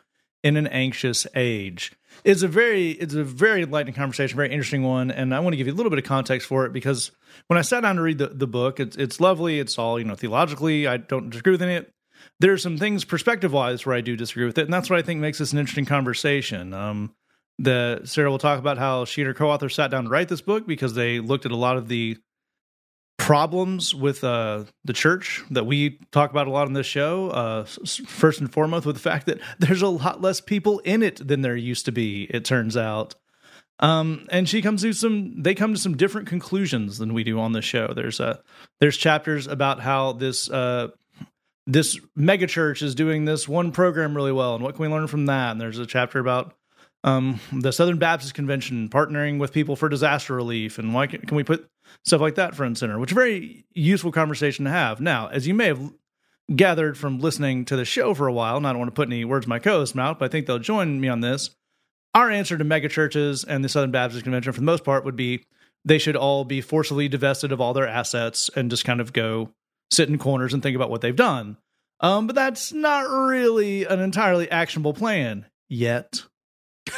[0.44, 5.12] in an Anxious Age it's a very it's a very enlightening conversation, very interesting one,
[5.12, 7.12] and I want to give you a little bit of context for it because
[7.48, 9.60] when I sat down to read the, the book, it's it's lovely.
[9.60, 10.88] It's all you know theologically.
[10.88, 11.94] I don't disagree with any of it.
[12.40, 15.00] There are some things perspective wise where I do disagree with it, and that's what
[15.00, 16.74] I think makes this an interesting conversation.
[16.74, 17.14] Um,
[17.60, 20.42] the Sarah will talk about how she and her co-author sat down to write this
[20.42, 22.18] book because they looked at a lot of the
[23.18, 27.30] problems with uh, the church that we talk about a lot on this show.
[27.30, 27.66] Uh,
[28.06, 31.42] first and foremost, with the fact that there's a lot less people in it than
[31.42, 32.24] there used to be.
[32.30, 33.16] It turns out,
[33.80, 35.42] um, and she comes to some.
[35.42, 37.94] They come to some different conclusions than we do on the show.
[37.94, 38.38] There's a uh,
[38.80, 40.50] there's chapters about how this.
[40.50, 40.90] Uh,
[41.66, 45.28] this megachurch is doing this one program really well, and what can we learn from
[45.28, 45.52] that?
[45.52, 46.54] And there's a chapter about
[47.06, 51.38] um, the Southern Baptist Convention partnering with people for disaster relief, and why can, can
[51.38, 51.70] we put
[52.04, 55.00] stuff like that front center, which very useful conversation to have.
[55.02, 55.94] Now, as you may have
[56.56, 59.08] gathered from listening to the show for a while, and I don't want to put
[59.08, 61.52] any words in my co-host's mouth, but I think they'll join me on this.
[62.14, 65.46] Our answer to megachurches and the Southern Baptist Convention, for the most part, would be
[65.86, 69.50] they should all be forcibly divested of all their assets and just kind of go
[69.92, 71.58] sit in corners and think about what they've done.
[72.00, 76.24] Um, but that's not really an entirely actionable plan yet.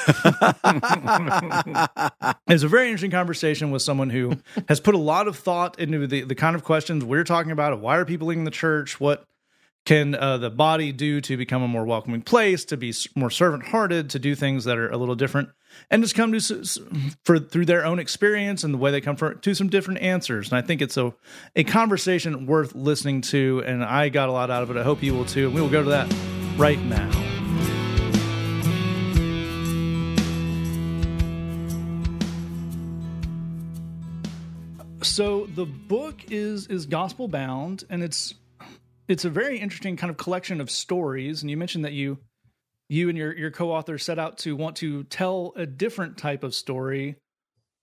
[2.47, 6.07] it's a very interesting conversation with someone who has put a lot of thought into
[6.07, 7.79] the, the kind of questions we're talking about.
[7.79, 8.99] Why are people leaving the church?
[8.99, 9.25] What
[9.85, 13.67] can uh, the body do to become a more welcoming place, to be more servant
[13.67, 15.49] hearted, to do things that are a little different,
[15.91, 16.65] and just come to
[17.23, 20.49] for through their own experience and the way they come from to some different answers.
[20.49, 21.13] And I think it's a
[21.55, 24.77] a conversation worth listening to, and I got a lot out of it.
[24.77, 25.45] I hope you will too.
[25.45, 26.11] And we will go to that
[26.57, 27.24] right now.
[35.05, 38.33] So the book is is gospel bound, and it's
[39.07, 41.41] it's a very interesting kind of collection of stories.
[41.41, 42.17] And you mentioned that you
[42.89, 46.55] you and your your co-author set out to want to tell a different type of
[46.55, 47.17] story.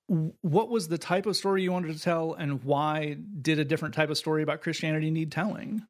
[0.08, 3.94] What was the type of story you wanted to tell, and why did a different
[3.94, 5.86] type of story about Christianity need telling?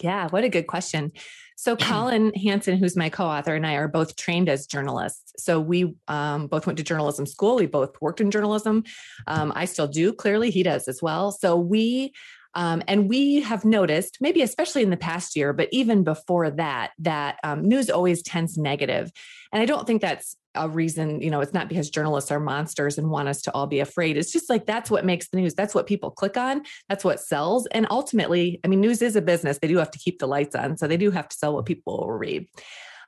[0.00, 1.12] Yeah, what a good question.
[1.56, 5.32] So, Colin Hansen, who's my co author, and I are both trained as journalists.
[5.38, 7.56] So, we um, both went to journalism school.
[7.56, 8.84] We both worked in journalism.
[9.26, 10.12] Um, I still do.
[10.12, 11.32] Clearly, he does as well.
[11.32, 12.12] So, we
[12.54, 16.92] um, and we have noticed, maybe especially in the past year, but even before that,
[16.98, 19.10] that um, news always tends negative.
[19.52, 22.98] And I don't think that's a reason, you know, it's not because journalists are monsters
[22.98, 24.16] and want us to all be afraid.
[24.16, 25.54] It's just like that's what makes the news.
[25.54, 26.62] That's what people click on.
[26.88, 27.66] That's what sells.
[27.68, 29.58] And ultimately, I mean, news is a business.
[29.58, 30.76] They do have to keep the lights on.
[30.76, 32.46] So they do have to sell what people will read.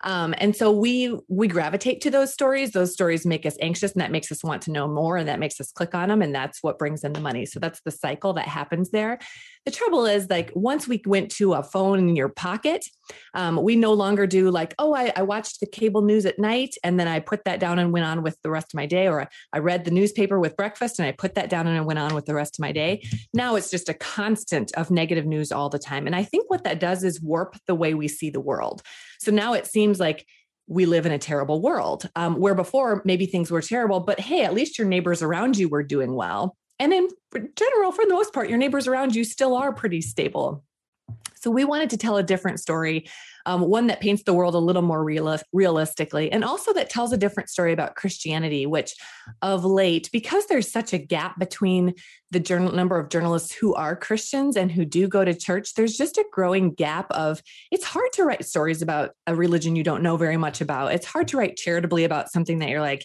[0.04, 2.72] Um, and so we we gravitate to those stories.
[2.72, 5.40] Those stories make us anxious, and that makes us want to know more, and that
[5.40, 7.46] makes us click on them, and that's what brings in the money.
[7.46, 9.18] So that's the cycle that happens there.
[9.64, 12.84] The trouble is, like once we went to a phone in your pocket,
[13.32, 16.74] um, we no longer do like, oh, I, I, watched the cable news at night,
[16.84, 19.08] and then I put that down and went on with the rest of my day,
[19.08, 21.98] or I read the newspaper with breakfast, and I put that down and I went
[21.98, 23.02] on with the rest of my day.
[23.32, 26.64] Now it's just a constant of negative news all the time, and I think what
[26.64, 28.82] that does is warp the way we see the world.
[29.20, 30.26] So now it seems like
[30.66, 34.44] we live in a terrible world um, where before maybe things were terrible, but hey,
[34.44, 36.56] at least your neighbors around you were doing well.
[36.78, 40.64] And in general, for the most part, your neighbors around you still are pretty stable.
[41.36, 43.06] So we wanted to tell a different story,
[43.44, 47.12] um, one that paints the world a little more real- realistically, and also that tells
[47.12, 48.94] a different story about Christianity, which
[49.42, 51.94] of late, because there's such a gap between
[52.30, 55.96] the journal number of journalists who are Christians and who do go to church, there's
[55.96, 60.02] just a growing gap of it's hard to write stories about a religion you don't
[60.02, 60.94] know very much about.
[60.94, 63.04] It's hard to write charitably about something that you're like,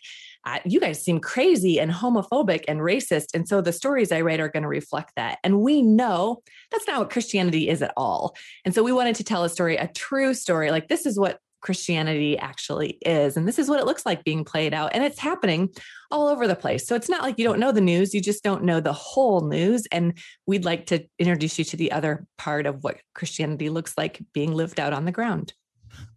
[0.65, 3.27] you guys seem crazy and homophobic and racist.
[3.33, 5.39] And so the stories I write are going to reflect that.
[5.43, 8.35] And we know that's not what Christianity is at all.
[8.65, 10.71] And so we wanted to tell a story, a true story.
[10.71, 13.35] Like this is what Christianity actually is.
[13.35, 14.91] And this is what it looks like being played out.
[14.93, 15.69] And it's happening
[16.11, 16.87] all over the place.
[16.87, 19.41] So it's not like you don't know the news, you just don't know the whole
[19.41, 19.85] news.
[19.91, 24.21] And we'd like to introduce you to the other part of what Christianity looks like
[24.33, 25.53] being lived out on the ground.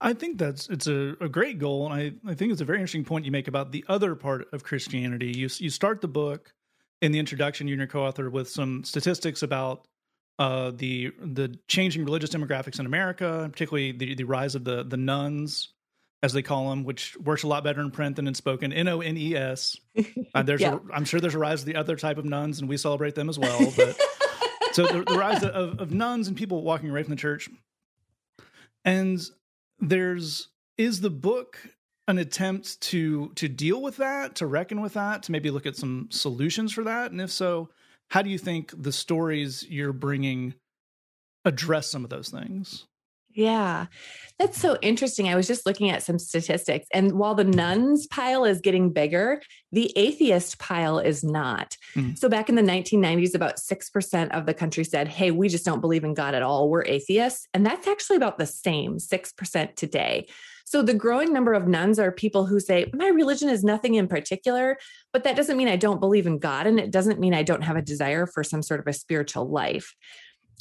[0.01, 2.79] I think that's it's a, a great goal, and I, I think it's a very
[2.79, 5.33] interesting point you make about the other part of Christianity.
[5.37, 6.53] You you start the book
[7.01, 9.87] in the introduction, you and your co-author, with some statistics about
[10.38, 14.97] uh, the the changing religious demographics in America, particularly the the rise of the the
[14.97, 15.73] nones,
[16.23, 18.73] as they call them, which works a lot better in print than in spoken.
[18.73, 19.77] N O N E S.
[20.35, 20.75] Uh, there's yeah.
[20.75, 23.14] a, I'm sure there's a rise of the other type of nuns, and we celebrate
[23.14, 23.73] them as well.
[23.77, 24.01] But
[24.73, 27.51] so the, the rise of, of nuns and people walking away from the church,
[28.85, 29.21] and
[29.83, 31.59] there's is the book
[32.09, 35.77] an attempt to to deal with that, to reckon with that, to maybe look at
[35.77, 37.68] some solutions for that, and if so,
[38.11, 40.55] how do you think the stories you're bringing
[41.45, 42.87] address some of those things?
[43.35, 43.87] Yeah,
[44.38, 45.29] that's so interesting.
[45.29, 49.40] I was just looking at some statistics, and while the nones pile is getting bigger,
[49.71, 51.77] the atheist pile is not.
[51.95, 52.18] Mm.
[52.18, 55.81] So, back in the 1990s, about 6% of the country said, Hey, we just don't
[55.81, 56.68] believe in God at all.
[56.68, 57.47] We're atheists.
[57.55, 60.27] And that's actually about the same 6% today.
[60.66, 64.09] So, the growing number of nones are people who say, My religion is nothing in
[64.09, 64.77] particular,
[65.12, 66.66] but that doesn't mean I don't believe in God.
[66.66, 69.49] And it doesn't mean I don't have a desire for some sort of a spiritual
[69.49, 69.95] life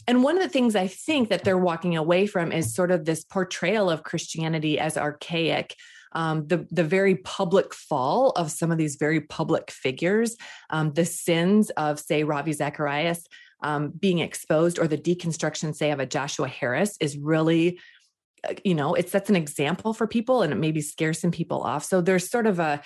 [0.07, 3.05] and one of the things I think that they're walking away from is sort of
[3.05, 5.75] this portrayal of Christianity as archaic.
[6.13, 10.35] Um, the the very public fall of some of these very public figures,
[10.69, 13.25] um, the sins of say Ravi Zacharias
[13.63, 17.79] um, being exposed, or the deconstruction say of a Joshua Harris is really,
[18.47, 21.61] uh, you know, it sets an example for people and it maybe scares some people
[21.61, 21.85] off.
[21.85, 22.81] So there's sort of a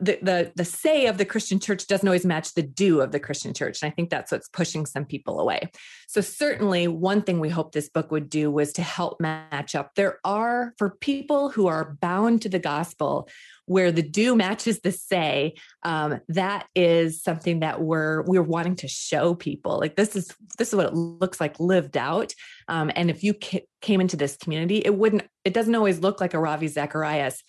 [0.00, 3.52] the, the say of the Christian church doesn't always match the do of the Christian
[3.52, 3.82] church.
[3.82, 5.70] And I think that's what's pushing some people away.
[6.08, 9.94] So certainly one thing we hope this book would do was to help match up.
[9.94, 13.28] There are for people who are bound to the gospel
[13.66, 18.88] where the do matches the say, um, that is something that we're we're wanting to
[18.88, 19.78] show people.
[19.78, 22.32] Like this is this is what it looks like lived out.
[22.66, 25.22] Um, and if you ca- came into this community, it wouldn't.
[25.44, 27.42] It doesn't always look like a Ravi Zacharias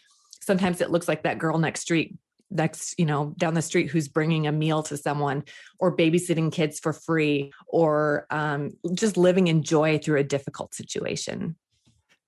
[0.44, 2.18] sometimes it looks like that girl next street
[2.52, 5.44] next you know down the street who's bringing a meal to someone
[5.80, 11.56] or babysitting kids for free or um, just living in joy through a difficult situation.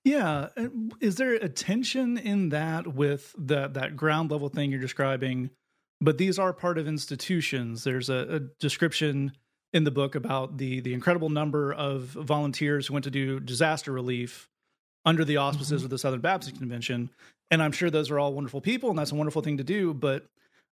[0.02, 0.48] Yeah
[1.00, 5.50] is there a tension in that with that that ground level thing you're describing?
[6.00, 7.84] But these are part of institutions.
[7.84, 9.32] There's a, a description
[9.72, 13.92] in the book about the the incredible number of volunteers who went to do disaster
[13.92, 14.48] relief
[15.04, 15.86] under the auspices mm-hmm.
[15.86, 17.10] of the Southern Baptist Convention.
[17.50, 19.94] And I'm sure those are all wonderful people and that's a wonderful thing to do,
[19.94, 20.26] but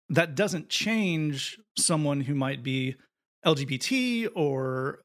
[0.09, 2.97] that doesn't change someone who might be
[3.45, 5.01] LGBT or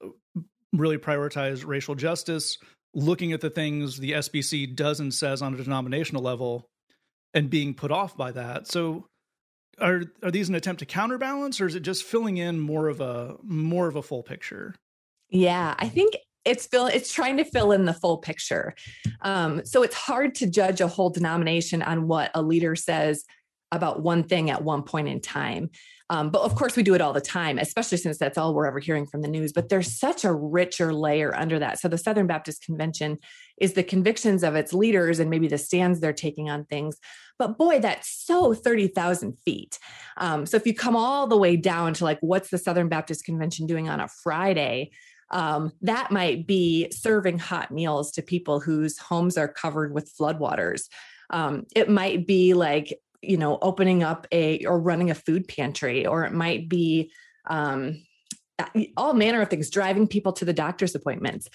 [0.73, 2.57] really prioritize racial justice,
[2.93, 6.67] looking at the things the SBC does and says on a denominational level
[7.33, 8.67] and being put off by that.
[8.67, 9.07] So
[9.79, 12.99] are are these an attempt to counterbalance or is it just filling in more of
[12.99, 14.75] a more of a full picture?
[15.29, 16.15] Yeah, I think
[16.47, 18.73] it's fill it's trying to fill in the full picture.
[19.21, 23.25] Um, so it's hard to judge a whole denomination on what a leader says
[23.71, 25.69] about one thing at one point in time.
[26.09, 28.65] Um, but of course we do it all the time especially since that's all we're
[28.65, 31.79] ever hearing from the news but there's such a richer layer under that.
[31.79, 33.17] So the southern baptist convention
[33.59, 36.97] is the convictions of its leaders and maybe the stands they're taking on things.
[37.37, 39.79] But boy that's so 30000 feet.
[40.15, 43.25] Um, so if you come all the way down to like what's the southern baptist
[43.25, 44.91] convention doing on a friday
[45.29, 50.83] um, that might be serving hot meals to people whose homes are covered with floodwaters.
[51.29, 56.05] Um, it might be like, you know, opening up a or running a food pantry,
[56.05, 57.11] or it might be
[57.49, 58.03] um,
[58.95, 61.47] all manner of things, driving people to the doctor's appointments.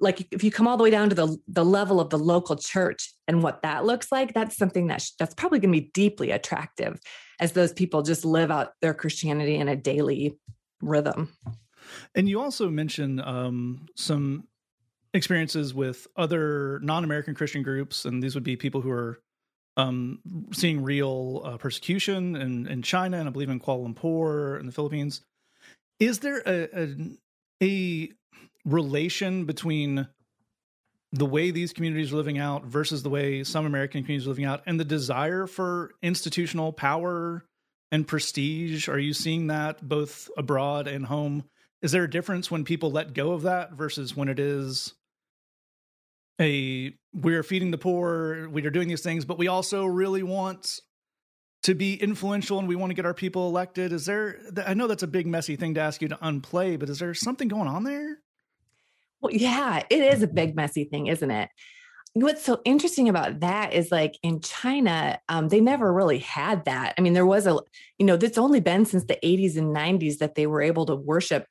[0.00, 2.56] Like if you come all the way down to the the level of the local
[2.56, 5.90] church and what that looks like, that's something that sh- that's probably going to be
[5.92, 7.00] deeply attractive
[7.40, 10.38] as those people just live out their Christianity in a daily
[10.80, 11.32] rhythm.
[12.14, 14.48] And you also mentioned um, some
[15.14, 19.18] experiences with other non-American Christian groups, and these would be people who are
[19.76, 20.20] um,
[20.52, 24.72] seeing real uh, persecution in, in China and I believe in Kuala Lumpur and the
[24.72, 25.22] Philippines.
[26.00, 26.96] Is there a, a,
[27.62, 28.12] a
[28.64, 30.08] relation between
[31.12, 34.44] the way these communities are living out versus the way some American communities are living
[34.44, 37.44] out and the desire for institutional power
[37.92, 38.88] and prestige?
[38.88, 41.44] Are you seeing that both abroad and home?
[41.86, 44.92] Is there a difference when people let go of that versus when it is
[46.40, 50.80] a we're feeding the poor, we are doing these things, but we also really want
[51.62, 53.92] to be influential and we want to get our people elected?
[53.92, 56.90] Is there, I know that's a big, messy thing to ask you to unplay, but
[56.90, 58.18] is there something going on there?
[59.20, 61.50] Well, yeah, it is a big, messy thing, isn't it?
[62.14, 66.94] What's so interesting about that is like in China, um, they never really had that.
[66.98, 67.60] I mean, there was a,
[67.96, 70.96] you know, it's only been since the 80s and 90s that they were able to
[70.96, 71.46] worship,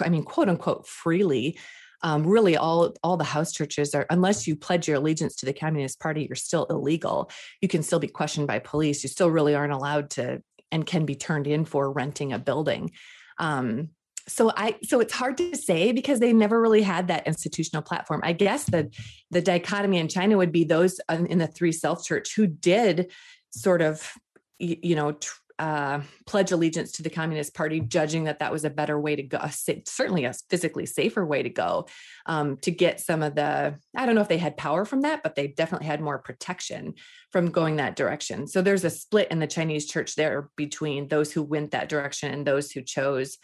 [0.00, 1.58] I mean, quote unquote, freely.
[2.04, 5.52] Um, really, all all the house churches are, unless you pledge your allegiance to the
[5.52, 7.30] Communist Party, you're still illegal.
[7.60, 9.04] You can still be questioned by police.
[9.04, 12.90] You still really aren't allowed to and can be turned in for renting a building.
[13.38, 13.90] Um,
[14.28, 18.20] so i so it's hard to say because they never really had that institutional platform
[18.22, 18.88] i guess the
[19.32, 23.10] the dichotomy in china would be those in the three self church who did
[23.50, 24.12] sort of
[24.58, 25.16] you know
[25.62, 29.22] uh, pledge allegiance to the communist party judging that that was a better way to
[29.22, 29.38] go
[29.84, 31.86] certainly a physically safer way to go
[32.26, 35.22] um, to get some of the i don't know if they had power from that
[35.22, 36.94] but they definitely had more protection
[37.30, 41.32] from going that direction so there's a split in the chinese church there between those
[41.32, 43.38] who went that direction and those who chose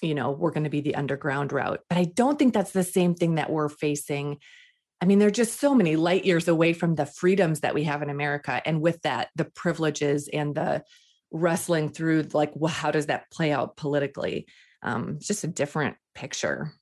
[0.00, 1.80] you know, we're going to be the underground route.
[1.88, 4.38] But I don't think that's the same thing that we're facing.
[5.00, 8.00] I mean, they're just so many light years away from the freedoms that we have
[8.00, 8.62] in America.
[8.64, 10.84] And with that, the privileges and the
[11.30, 14.46] wrestling through, like, well, how does that play out politically?
[14.82, 16.72] Um, it's just a different picture.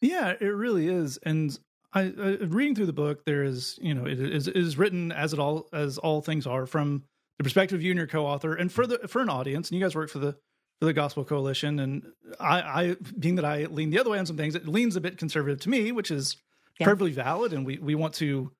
[0.00, 1.18] Yeah, it really is.
[1.22, 1.58] And
[1.92, 5.12] I, I reading through the book, there is, you know, it is, it is written
[5.12, 7.04] as it all as all things are from
[7.38, 9.70] the perspective of you and your co-author, and for the for an audience.
[9.70, 10.36] And you guys work for the
[10.80, 12.02] for the Gospel Coalition, and
[12.40, 15.00] I, I being that I lean the other way on some things, it leans a
[15.00, 16.36] bit conservative to me, which is
[16.78, 16.86] yeah.
[16.86, 18.50] perfectly valid, and we we want to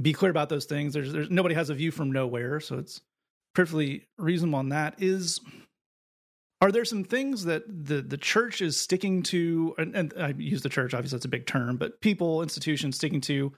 [0.00, 0.92] be clear about those things.
[0.92, 3.00] There's there's nobody has a view from nowhere, so it's
[3.60, 4.94] perfectly reasonable on that.
[5.02, 5.38] Is
[6.62, 10.62] are there some things that the the church is sticking to, and, and I use
[10.62, 13.52] the church obviously that's a big term, but people institutions sticking to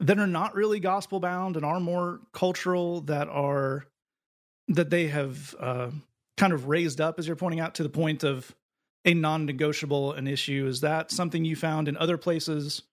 [0.00, 3.84] that are not really gospel bound and are more cultural that are
[4.68, 5.90] that they have uh,
[6.38, 8.54] kind of raised up, as you're pointing out, to the point of
[9.04, 10.66] a non-negotiable an issue.
[10.66, 12.84] Is that something you found in other places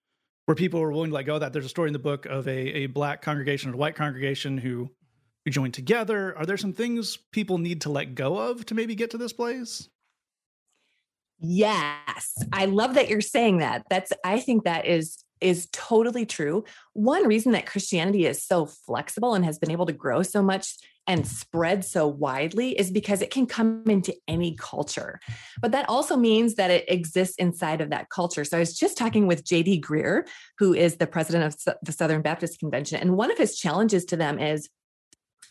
[0.44, 1.38] where people were willing to let go?
[1.38, 3.94] That there's a story in the book of a a black congregation and a white
[3.94, 4.90] congregation who
[5.48, 6.36] joined together.
[6.36, 9.32] Are there some things people need to let go of to maybe get to this
[9.32, 9.88] place?
[11.38, 13.84] Yes, I love that you're saying that.
[13.88, 16.64] That's I think that is is totally true.
[16.92, 20.76] One reason that Christianity is so flexible and has been able to grow so much
[21.06, 25.18] and spread so widely is because it can come into any culture.
[25.60, 28.44] But that also means that it exists inside of that culture.
[28.44, 30.28] So I was just talking with JD Greear,
[30.58, 34.16] who is the president of the Southern Baptist Convention, and one of his challenges to
[34.16, 34.68] them is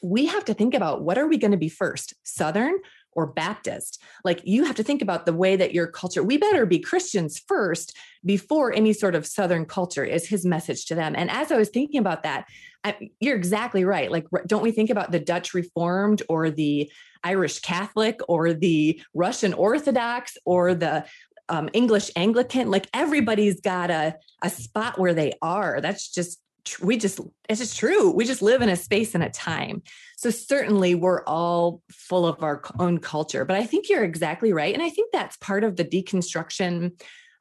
[0.01, 2.75] we have to think about what are we going to be first, Southern
[3.13, 4.01] or Baptist.
[4.23, 7.41] Like you have to think about the way that your culture, we better be Christians
[7.47, 11.15] first before any sort of Southern culture is his message to them.
[11.17, 12.45] And as I was thinking about that,
[12.83, 14.11] I, you're exactly right.
[14.11, 16.89] Like, don't we think about the Dutch Reformed or the
[17.23, 21.05] Irish Catholic or the Russian Orthodox or the
[21.49, 22.71] um, English Anglican?
[22.71, 25.81] Like everybody's got a, a spot where they are.
[25.81, 26.39] That's just
[26.79, 28.11] we just it's just true.
[28.11, 29.81] We just live in a space and a time.
[30.17, 34.73] So certainly we're all full of our own culture but i think you're exactly right
[34.73, 36.91] and i think that's part of the deconstruction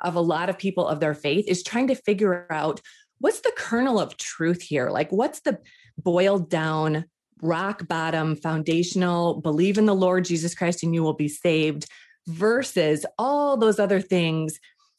[0.00, 2.80] of a lot of people of their faith is trying to figure out
[3.18, 4.90] what's the kernel of truth here?
[4.90, 5.58] Like what's the
[5.98, 7.04] boiled down
[7.40, 11.86] rock bottom foundational believe in the lord jesus christ and you will be saved
[12.26, 14.58] versus all those other things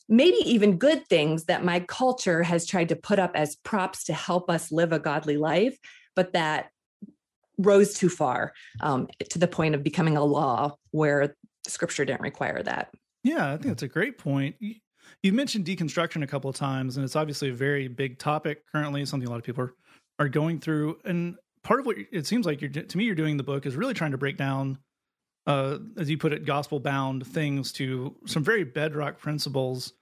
[0.10, 4.14] maybe even good things that my culture has tried to put up as props to
[4.14, 5.78] help us live a godly life,
[6.16, 6.72] but that
[7.60, 11.36] rose too far um, to the point of becoming a law where
[11.68, 12.92] scripture didn't require that.
[13.24, 14.56] Yeah, I think that's a great point.
[15.22, 19.06] You mentioned deconstruction a couple of times, and it's obviously a very big topic currently,
[19.06, 19.74] something a lot of people are,
[20.18, 20.98] are going through.
[21.06, 23.76] And part of what it seems like you're to me you're doing the book is
[23.76, 24.78] really trying to break down
[25.48, 29.94] uh, as you put it, gospel bound things to some very bedrock principles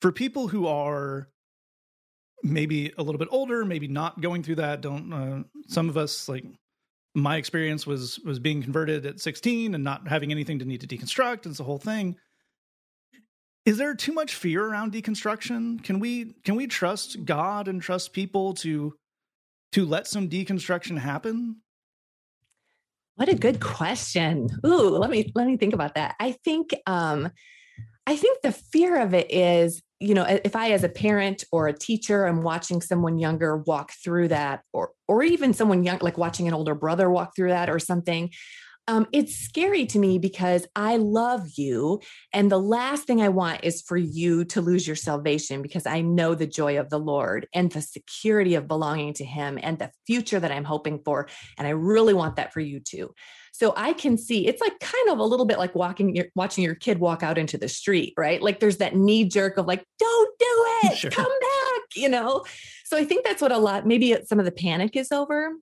[0.00, 1.28] for people who are
[2.42, 4.80] maybe a little bit older, maybe not going through that.
[4.80, 6.44] Don't uh, some of us like
[7.14, 10.86] my experience was was being converted at 16 and not having anything to need to
[10.86, 11.46] deconstruct.
[11.46, 12.16] It's the whole thing.
[13.64, 15.82] Is there too much fear around deconstruction?
[15.82, 18.94] Can we can we trust God and trust people to
[19.72, 21.62] to let some deconstruction happen?
[23.16, 24.48] What a good question.
[24.64, 26.14] Ooh, let me let me think about that.
[26.20, 27.30] I think um
[28.06, 31.68] I think the fear of it is you know if i as a parent or
[31.68, 36.18] a teacher am watching someone younger walk through that or or even someone young like
[36.18, 38.30] watching an older brother walk through that or something
[38.88, 42.00] um, it's scary to me because I love you.
[42.32, 46.02] And the last thing I want is for you to lose your salvation because I
[46.02, 49.90] know the joy of the Lord and the security of belonging to Him and the
[50.06, 51.28] future that I'm hoping for.
[51.58, 53.12] And I really want that for you too.
[53.52, 56.62] So I can see it's like kind of a little bit like walking your watching
[56.62, 58.40] your kid walk out into the street, right?
[58.40, 60.46] Like there's that knee jerk of like, don't do
[60.84, 61.10] it, sure.
[61.10, 62.44] come back, you know?
[62.84, 65.54] So I think that's what a lot, maybe some of the panic is over.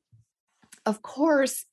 [0.85, 1.65] Of course,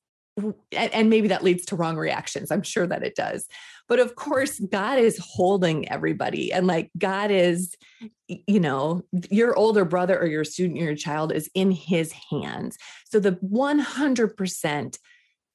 [0.71, 2.51] and maybe that leads to wrong reactions.
[2.51, 3.47] I'm sure that it does.
[3.87, 6.53] But of course, God is holding everybody.
[6.53, 7.75] And like God is,
[8.27, 12.77] you know, your older brother or your student, or your child is in his hands.
[13.09, 14.97] So the 100%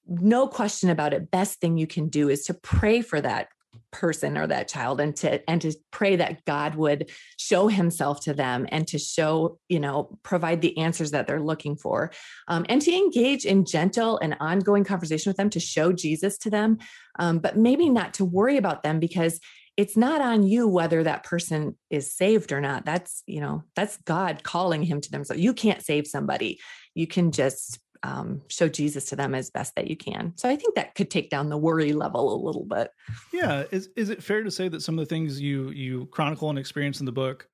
[0.09, 3.49] no question about it best thing you can do is to pray for that
[3.97, 8.34] person or that child and to and to pray that god would show himself to
[8.34, 12.12] them and to show you know provide the answers that they're looking for
[12.49, 16.51] um, and to engage in gentle and ongoing conversation with them to show jesus to
[16.51, 16.76] them
[17.18, 19.40] um, but maybe not to worry about them because
[19.76, 22.86] it's not on you whether that person is saved or not.
[22.86, 25.24] That's you know that's god calling him to them.
[25.24, 26.59] So you can't save somebody.
[26.94, 30.33] You can just um, show Jesus to them as best that you can.
[30.37, 32.91] So I think that could take down the worry level a little bit.
[33.33, 36.49] Yeah, is is it fair to say that some of the things you you chronicle
[36.49, 37.49] and experience in the book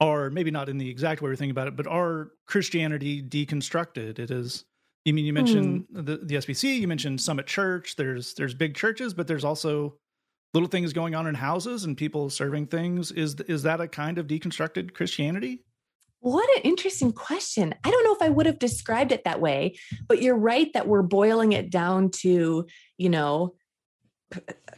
[0.00, 4.18] are maybe not in the exact way we're thinking about it, but are Christianity deconstructed?
[4.18, 4.64] It is.
[5.04, 6.06] You mean you mentioned mm.
[6.06, 7.96] the the SBC, you mentioned Summit Church.
[7.96, 9.96] There's there's big churches, but there's also
[10.54, 13.12] little things going on in houses and people serving things.
[13.12, 15.64] Is is that a kind of deconstructed Christianity?
[16.22, 17.74] What an interesting question.
[17.82, 20.86] I don't know if I would have described it that way, but you're right that
[20.86, 22.64] we're boiling it down to,
[22.96, 23.56] you know,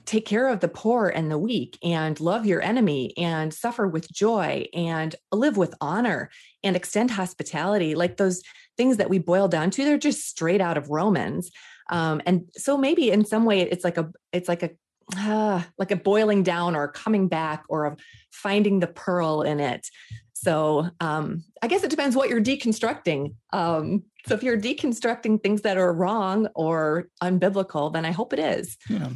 [0.07, 4.11] take care of the poor and the weak and love your enemy and suffer with
[4.11, 6.31] joy and live with honor
[6.63, 7.95] and extend hospitality.
[7.95, 8.41] Like those
[8.79, 11.51] things that we boil down to they're just straight out of romans.
[11.91, 14.71] Um, and so maybe in some way it's like a it's like a
[15.15, 17.99] uh, like a boiling down or coming back or
[18.33, 19.87] finding the pearl in it
[20.45, 23.35] so um, I guess it depends what you're deconstructing.
[23.53, 28.39] Um, so if you're deconstructing things that are wrong or unbiblical, then I hope it
[28.39, 28.77] is.
[28.89, 29.09] Yeah.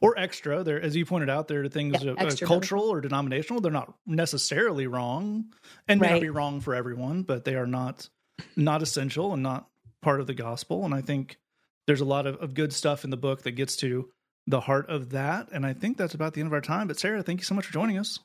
[0.00, 0.64] Or extra.
[0.64, 3.60] There, as you pointed out, there are things yeah, uh, cultural or denominational.
[3.60, 5.46] They're not necessarily wrong,
[5.88, 6.12] and may right.
[6.14, 8.08] not be wrong for everyone, but they are not
[8.54, 9.68] not essential and not
[10.02, 10.84] part of the gospel.
[10.84, 11.38] And I think
[11.86, 14.10] there's a lot of, of good stuff in the book that gets to
[14.46, 15.48] the heart of that.
[15.52, 16.88] And I think that's about the end of our time.
[16.88, 18.18] But Sarah, thank you so much for joining us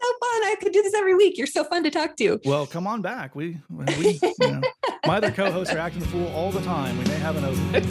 [0.00, 0.42] so fun.
[0.44, 1.38] I could do this every week.
[1.38, 2.40] You're so fun to talk to.
[2.44, 3.34] Well, come on back.
[3.34, 4.60] We, we you know,
[5.06, 6.98] my other co-hosts are acting the fool all the time.
[6.98, 7.90] We may have an open.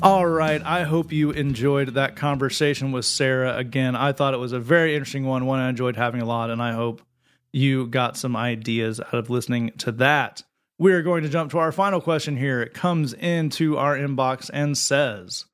[0.00, 0.62] All right.
[0.62, 3.56] I hope you enjoyed that conversation with Sarah.
[3.56, 6.50] Again, I thought it was a very interesting one, one I enjoyed having a lot,
[6.50, 7.02] and I hope
[7.52, 10.44] you got some ideas out of listening to that.
[10.80, 12.62] We are going to jump to our final question here.
[12.62, 15.44] It comes into our inbox and says,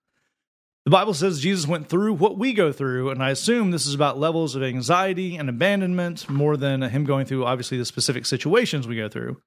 [0.85, 3.95] the Bible says Jesus went through what we go through, and I assume this is
[3.95, 8.87] about levels of anxiety and abandonment more than him going through, obviously, the specific situations
[8.87, 9.41] we go through.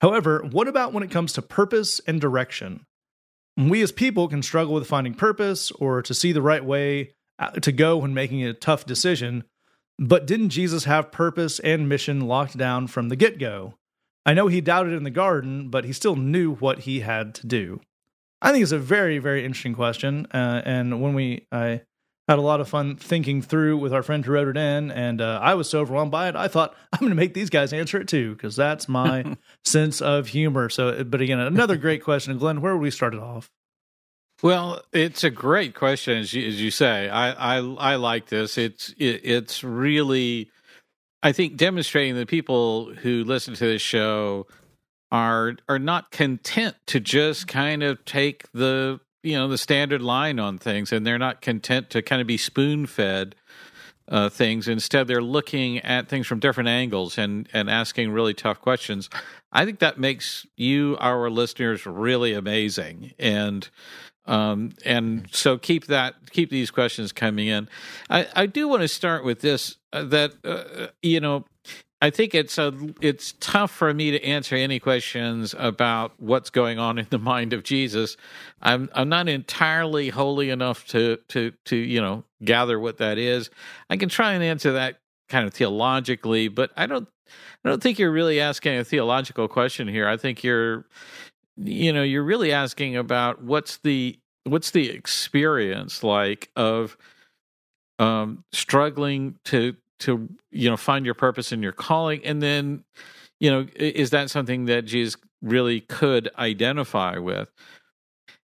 [0.00, 2.86] However, what about when it comes to purpose and direction?
[3.58, 7.50] We as people can struggle with finding purpose or to see the right way uh,
[7.50, 9.44] to go when making a tough decision,
[9.98, 13.74] but didn't Jesus have purpose and mission locked down from the get go?
[14.30, 17.48] I know he doubted in the garden, but he still knew what he had to
[17.48, 17.80] do.
[18.40, 20.28] I think it's a very, very interesting question.
[20.32, 21.80] Uh, and when we, I
[22.28, 25.20] had a lot of fun thinking through with our friend who wrote it in, and
[25.20, 27.72] uh, I was so overwhelmed by it, I thought I'm going to make these guys
[27.72, 30.68] answer it too because that's my sense of humor.
[30.68, 32.60] So, but again, another great question, Glenn.
[32.60, 33.50] Where would we start it off?
[34.44, 37.08] Well, it's a great question, as you, as you say.
[37.08, 38.56] I, I I like this.
[38.56, 40.52] It's it, it's really
[41.22, 44.46] I think demonstrating that people who listen to this show
[45.12, 50.38] are are not content to just kind of take the you know the standard line
[50.38, 53.34] on things, and they're not content to kind of be spoon fed
[54.08, 54.66] uh, things.
[54.66, 59.10] Instead, they're looking at things from different angles and and asking really tough questions.
[59.52, 63.68] I think that makes you, our listeners, really amazing, and
[64.26, 67.68] um, and so keep that keep these questions coming in.
[68.08, 71.44] I, I do want to start with this uh, that uh, you know
[72.02, 76.78] I think it's a it's tough for me to answer any questions about what's going
[76.78, 78.16] on in the mind of Jesus.
[78.62, 83.50] I'm I'm not entirely holy enough to to to you know gather what that is.
[83.90, 87.08] I can try and answer that kind of theologically, but I don't
[87.64, 90.08] I don't think you're really asking a theological question here.
[90.08, 90.86] I think you're
[91.62, 96.96] you know you're really asking about what's the what's the experience like of
[97.98, 102.84] um, struggling to to you know find your purpose and your calling, and then
[103.38, 107.50] you know is that something that Jesus really could identify with?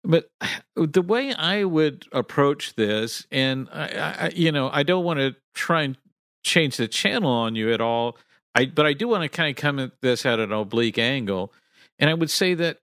[0.04, 0.30] But
[0.76, 3.88] the way I would approach this, and I,
[4.26, 5.98] I you know, I don't want to try and
[6.44, 8.18] change the channel on you at all.
[8.56, 11.52] I but I do want to kind of come at this at an oblique angle,
[11.98, 12.80] and I would say that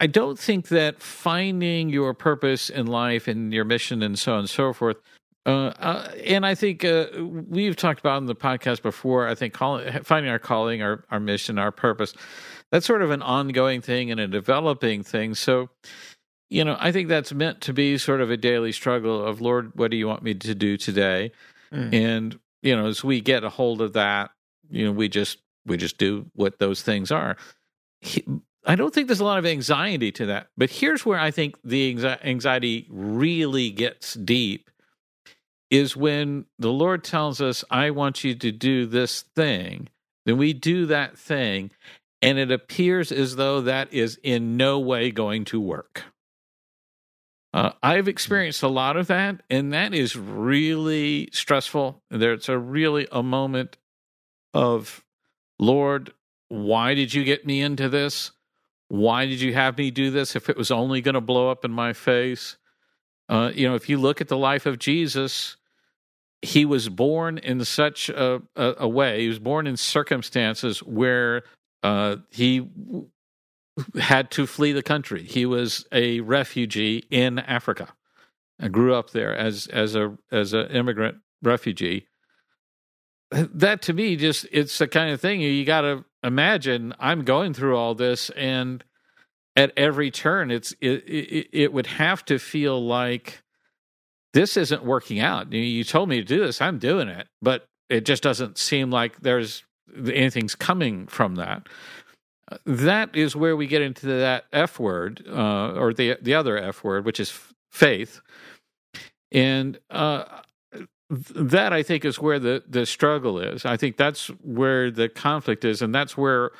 [0.00, 4.40] I don't think that finding your purpose in life and your mission and so on
[4.40, 4.96] and so forth.
[5.46, 9.28] Uh, uh, and I think uh, we've talked about in the podcast before.
[9.28, 12.14] I think calling, finding our calling, our our mission, our purpose,
[12.72, 15.34] that's sort of an ongoing thing and a developing thing.
[15.36, 15.70] So,
[16.50, 19.70] you know, I think that's meant to be sort of a daily struggle of Lord,
[19.76, 21.30] what do you want me to do today?
[21.72, 21.94] Mm.
[21.94, 24.32] And you know, as we get a hold of that,
[24.68, 27.36] you know, we just we just do what those things are.
[28.00, 28.24] He,
[28.66, 30.48] I don't think there's a lot of anxiety to that.
[30.56, 34.70] But here's where I think the anxiety really gets deep
[35.70, 39.88] is when the Lord tells us, I want you to do this thing.
[40.24, 41.70] Then we do that thing,
[42.20, 46.02] and it appears as though that is in no way going to work.
[47.54, 52.02] Uh, I've experienced a lot of that, and that is really stressful.
[52.10, 53.76] There's a really a moment
[54.52, 55.04] of,
[55.58, 56.12] Lord,
[56.48, 58.32] why did you get me into this?
[58.88, 61.64] Why did you have me do this if it was only going to blow up
[61.64, 62.56] in my face?
[63.28, 65.56] Uh, you know, if you look at the life of Jesus,
[66.42, 71.42] he was born in such a, a, a way, he was born in circumstances where
[71.82, 72.68] uh, he
[73.98, 75.24] had to flee the country.
[75.24, 77.94] He was a refugee in Africa.
[78.60, 82.06] I grew up there as as a as an immigrant refugee.
[83.30, 87.54] That to me just it's the kind of thing you got to imagine I'm going
[87.54, 88.82] through all this and
[89.54, 93.42] at every turn it's it, it, it would have to feel like
[94.34, 95.50] this isn't working out.
[95.50, 99.18] You told me to do this, I'm doing it, but it just doesn't seem like
[99.20, 99.64] there's
[99.96, 101.68] anything's coming from that.
[102.66, 106.84] That is where we get into that F word, uh, or the the other F
[106.84, 107.36] word, which is
[107.72, 108.20] faith,
[109.32, 110.24] and uh,
[111.10, 113.64] that I think is where the the struggle is.
[113.64, 116.50] I think that's where the conflict is, and that's where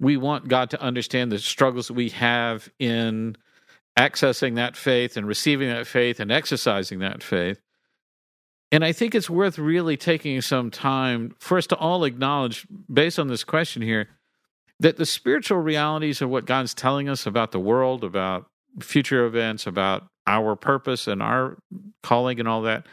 [0.00, 3.36] we want God to understand the struggles we have in
[3.98, 7.60] accessing that faith and receiving that faith and exercising that faith.
[8.72, 13.20] And I think it's worth really taking some time for us to all acknowledge, based
[13.20, 14.08] on this question here,
[14.80, 18.46] that the spiritual realities of what God's telling us about the world, about
[18.80, 21.56] future events, about our purpose and our
[22.02, 22.84] calling and all that,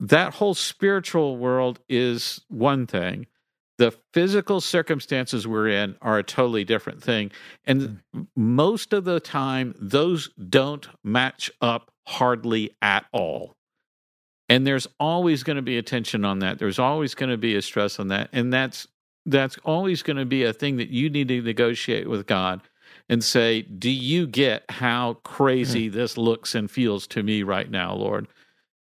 [0.00, 3.26] that whole spiritual world is one thing.
[3.78, 7.30] The physical circumstances we're in are a totally different thing.
[7.64, 8.26] And mm.
[8.36, 13.54] most of the time, those don't match up hardly at all.
[14.48, 16.58] And there's always going to be a tension on that.
[16.58, 18.30] There's always going to be a stress on that.
[18.32, 18.88] And that's
[19.26, 22.62] that's always going to be a thing that you need to negotiate with God
[23.08, 25.92] and say, Do you get how crazy mm.
[25.92, 28.26] this looks and feels to me right now, Lord?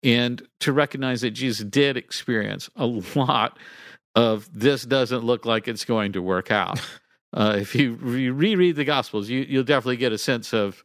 [0.03, 3.57] And to recognize that Jesus did experience a lot
[4.15, 6.79] of this doesn't look like it's going to work out.
[7.33, 10.83] Uh, if you, you, reread the Gospels, you, you'll definitely get a sense of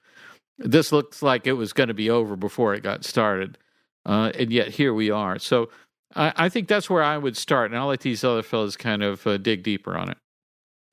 [0.58, 3.58] this looks like it was going to be over before it got started,
[4.04, 5.40] uh, and yet here we are.
[5.40, 5.70] So
[6.14, 9.02] I, I, think that's where I would start, and I'll let these other fellows kind
[9.02, 10.18] of uh, dig deeper on it.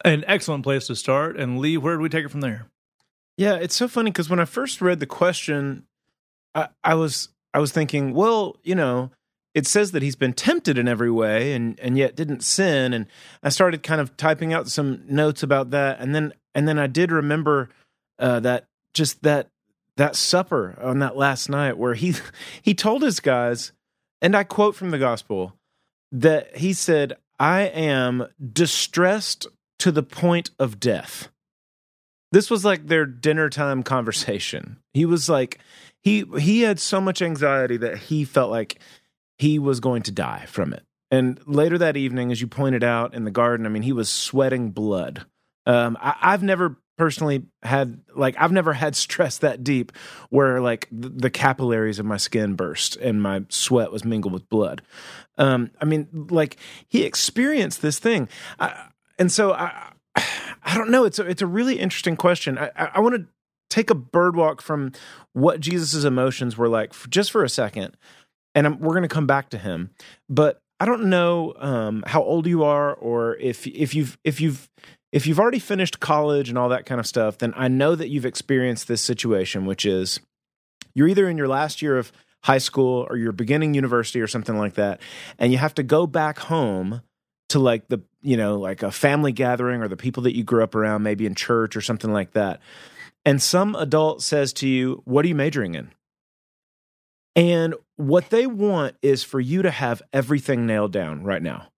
[0.03, 1.37] An excellent place to start.
[1.37, 2.65] And Lee, where do we take it from there?
[3.37, 5.85] Yeah, it's so funny because when I first read the question,
[6.55, 9.11] I, I was I was thinking, well, you know,
[9.53, 13.05] it says that he's been tempted in every way and and yet didn't sin and
[13.41, 16.87] I started kind of typing out some notes about that and then and then I
[16.87, 17.69] did remember
[18.19, 19.47] uh, that just that
[19.97, 22.15] that supper on that last night where he
[22.61, 23.71] he told his guys
[24.21, 25.53] and I quote from the gospel
[26.11, 29.47] that he said I am distressed
[29.79, 31.29] to the point of death.
[32.31, 34.77] This was like their dinner time conversation.
[34.93, 35.59] He was like
[36.03, 38.79] he he had so much anxiety that he felt like
[39.37, 40.83] he was going to die from it.
[41.09, 44.09] And later that evening, as you pointed out in the garden, I mean, he was
[44.09, 45.25] sweating blood.
[45.65, 49.91] Um, I, I've never personally had like I've never had stress that deep
[50.29, 54.49] where like the, the capillaries of my skin burst and my sweat was mingled with
[54.49, 54.81] blood.
[55.37, 58.27] Um, I mean, like he experienced this thing,
[58.59, 58.87] I,
[59.17, 61.05] and so I, I don't know.
[61.05, 62.57] It's a, it's a really interesting question.
[62.57, 63.27] I, I, I want to
[63.73, 64.91] take a bird walk from
[65.33, 67.97] what Jesus's emotions were like for, just for a second,
[68.53, 69.89] and I'm, we're going to come back to him.
[70.29, 74.69] But I don't know um, how old you are, or if if you've if you've
[75.11, 78.09] if you've already finished college and all that kind of stuff, then I know that
[78.09, 80.19] you've experienced this situation, which is
[80.93, 82.11] you're either in your last year of
[82.43, 85.01] high school or you're beginning university or something like that,
[85.39, 87.01] and you have to go back home
[87.49, 90.63] to like the, you know, like a family gathering or the people that you grew
[90.63, 92.59] up around, maybe in church or something like that.
[93.25, 95.91] And some adult says to you, What are you majoring in?
[97.35, 101.69] And what they want is for you to have everything nailed down right now.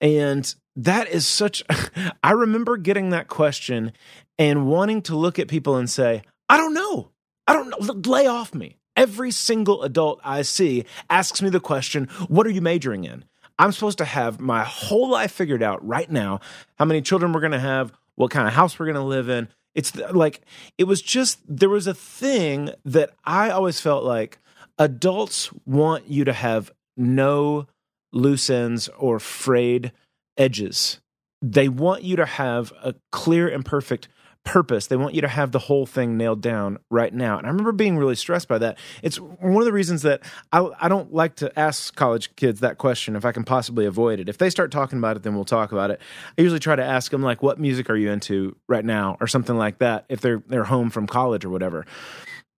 [0.00, 1.64] And that is such,
[2.22, 3.92] I remember getting that question
[4.38, 7.10] and wanting to look at people and say, I don't know.
[7.46, 8.10] I don't know.
[8.10, 8.76] Lay off me.
[8.96, 13.24] Every single adult I see asks me the question, What are you majoring in?
[13.58, 16.40] I'm supposed to have my whole life figured out right now
[16.78, 19.28] how many children we're going to have, what kind of house we're going to live
[19.28, 19.48] in.
[19.78, 20.40] It's like,
[20.76, 24.38] it was just, there was a thing that I always felt like
[24.76, 27.68] adults want you to have no
[28.12, 29.92] loose ends or frayed
[30.36, 31.00] edges.
[31.40, 34.08] They want you to have a clear and perfect
[34.48, 34.86] purpose.
[34.86, 37.36] They want you to have the whole thing nailed down right now.
[37.36, 38.78] And I remember being really stressed by that.
[39.02, 40.22] It's one of the reasons that
[40.52, 44.20] I, I don't like to ask college kids that question if I can possibly avoid
[44.20, 44.28] it.
[44.28, 46.00] If they start talking about it, then we'll talk about it.
[46.38, 49.26] I usually try to ask them like, "What music are you into right now?" or
[49.26, 50.06] something like that.
[50.08, 51.84] If they're they're home from college or whatever.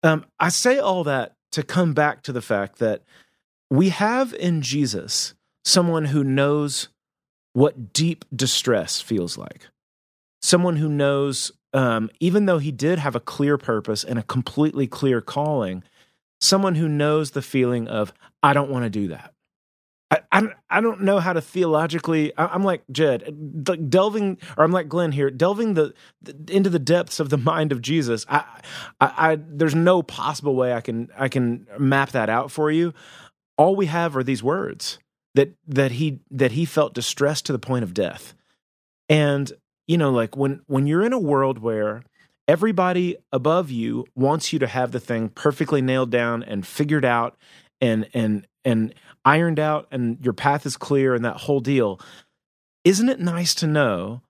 [0.03, 3.01] Um, I say all that to come back to the fact that
[3.71, 5.33] we have in Jesus
[5.65, 6.89] someone who knows
[7.53, 9.67] what deep distress feels like.
[10.41, 14.87] Someone who knows, um, even though he did have a clear purpose and a completely
[14.87, 15.83] clear calling,
[16.41, 19.33] someone who knows the feeling of, I don't want to do that.
[20.11, 22.35] I, I, I don't know how to theologically.
[22.35, 26.69] I, am like Jed, like delving, or I'm like Glenn here, delving the, the, into
[26.69, 28.25] the depths of the mind of Jesus.
[28.27, 28.43] I,
[28.99, 32.93] I, I, there's no possible way I can I can map that out for you.
[33.57, 34.97] All we have are these words
[35.35, 38.33] that that he that he felt distressed to the point of death,
[39.09, 39.51] and
[39.89, 42.03] you know, like when when you're in a world where
[42.47, 47.35] everybody above you wants you to have the thing perfectly nailed down and figured out
[47.81, 48.93] and and and
[49.25, 51.99] ironed out and your path is clear and that whole deal.
[52.85, 54.21] Isn't it nice to know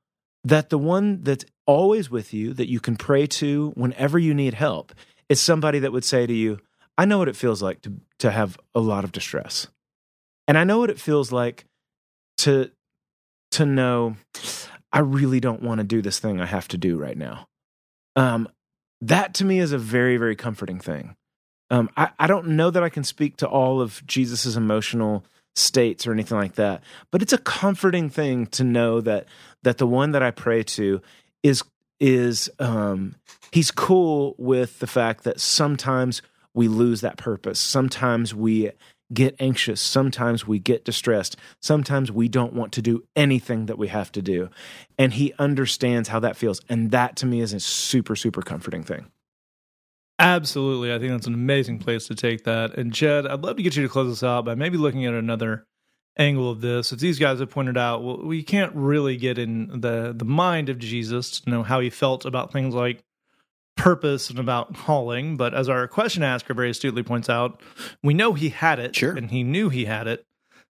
[0.46, 4.54] that the one that's always with you, that you can pray to whenever you need
[4.54, 4.94] help,
[5.28, 6.60] is somebody that would say to you,
[6.98, 9.68] I know what it feels like to, to have a lot of distress.
[10.48, 11.66] And I know what it feels like
[12.38, 12.72] to,
[13.52, 14.16] to know
[14.92, 17.48] I really don't want to do this thing I have to do right now.
[18.16, 18.50] Um,
[19.02, 21.16] that to me is a very, very comforting thing.
[21.70, 25.24] Um, I, I don't know that I can speak to all of Jesus's emotional
[25.56, 29.28] states or anything like that, but it's a comforting thing to know that
[29.64, 31.02] that the one that I pray to
[31.44, 31.64] is
[32.00, 33.16] is um,
[33.52, 36.22] he's cool with the fact that sometimes
[36.54, 37.60] we lose that purpose.
[37.60, 38.72] Sometimes we
[39.14, 39.82] get anxious.
[39.82, 41.36] Sometimes we get distressed.
[41.60, 44.50] Sometimes we don't want to do anything that we have to do.
[44.98, 46.62] And he understands how that feels.
[46.70, 49.08] And that to me is a super, super comforting thing.
[50.20, 50.94] Absolutely.
[50.94, 52.78] I think that's an amazing place to take that.
[52.78, 55.14] And Jed, I'd love to get you to close us out by maybe looking at
[55.14, 55.66] another
[56.18, 56.92] angle of this.
[56.92, 60.68] As these guys have pointed out, well, we can't really get in the, the mind
[60.68, 63.04] of Jesus to know how he felt about things like
[63.80, 65.38] purpose and about calling.
[65.38, 67.62] But as our question asker very astutely points out,
[68.04, 69.16] we know he had it sure.
[69.16, 70.26] and he knew he had it.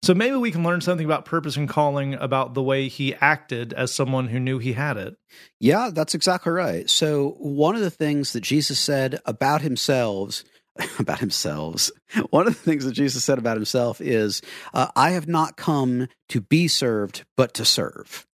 [0.03, 3.73] So maybe we can learn something about purpose and calling about the way he acted
[3.73, 5.17] as someone who knew he had it.
[5.59, 6.89] Yeah, that's exactly right.
[6.89, 10.45] So one of the things that Jesus said about himself
[10.99, 11.91] about himself.
[12.31, 14.43] One of the things that Jesus said about himself is,
[14.75, 18.27] uh, I have not come to be served, but to serve.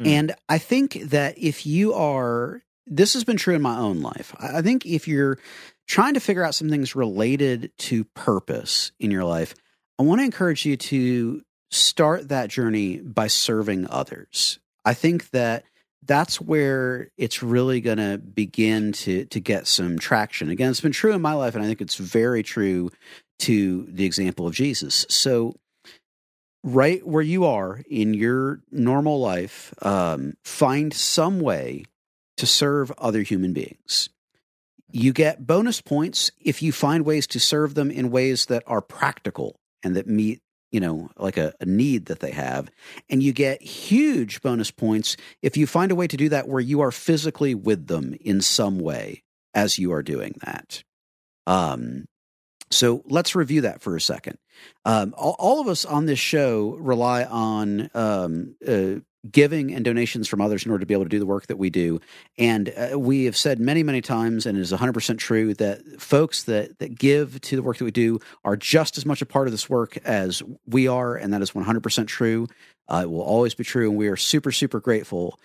[0.00, 0.06] Mm.
[0.06, 4.34] And I think that if you are, this has been true in my own life.
[4.38, 5.38] I think if you're
[5.86, 9.54] trying to figure out some things related to purpose in your life,
[9.98, 14.58] I want to encourage you to start that journey by serving others.
[14.84, 15.64] I think that
[16.02, 20.50] that's where it's really going to begin to to get some traction.
[20.50, 22.90] Again, it's been true in my life, and I think it's very true
[23.40, 25.06] to the example of Jesus.
[25.08, 25.54] So,
[26.64, 31.84] right where you are in your normal life, um, find some way
[32.40, 34.08] to serve other human beings.
[34.90, 38.80] You get bonus points if you find ways to serve them in ways that are
[38.80, 40.40] practical and that meet
[40.72, 42.70] you know like a, a, need that they have.
[43.08, 46.60] And you get huge bonus points if you find a way to do that where
[46.60, 49.22] you are physically with them in some way
[49.54, 50.82] as you are doing that.
[51.46, 52.06] Um,
[52.70, 54.38] so let's review that for a second.
[54.84, 60.28] Um, all, all, of us on this show rely on um, uh, giving and donations
[60.28, 62.00] from others in order to be able to do the work that we do.
[62.38, 66.44] And uh, we have said many, many times, and it is 100% true, that folks
[66.44, 69.46] that, that give to the work that we do are just as much a part
[69.46, 71.16] of this work as we are.
[71.16, 72.46] And that is 100% true.
[72.88, 73.90] Uh, it will always be true.
[73.90, 75.38] And we are super, super grateful.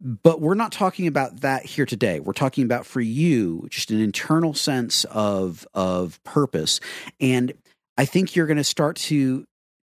[0.00, 2.20] but we're not talking about that here today.
[2.20, 6.80] We're talking about for you just an internal sense of of purpose,
[7.20, 7.52] and
[7.96, 9.44] I think you're going to start to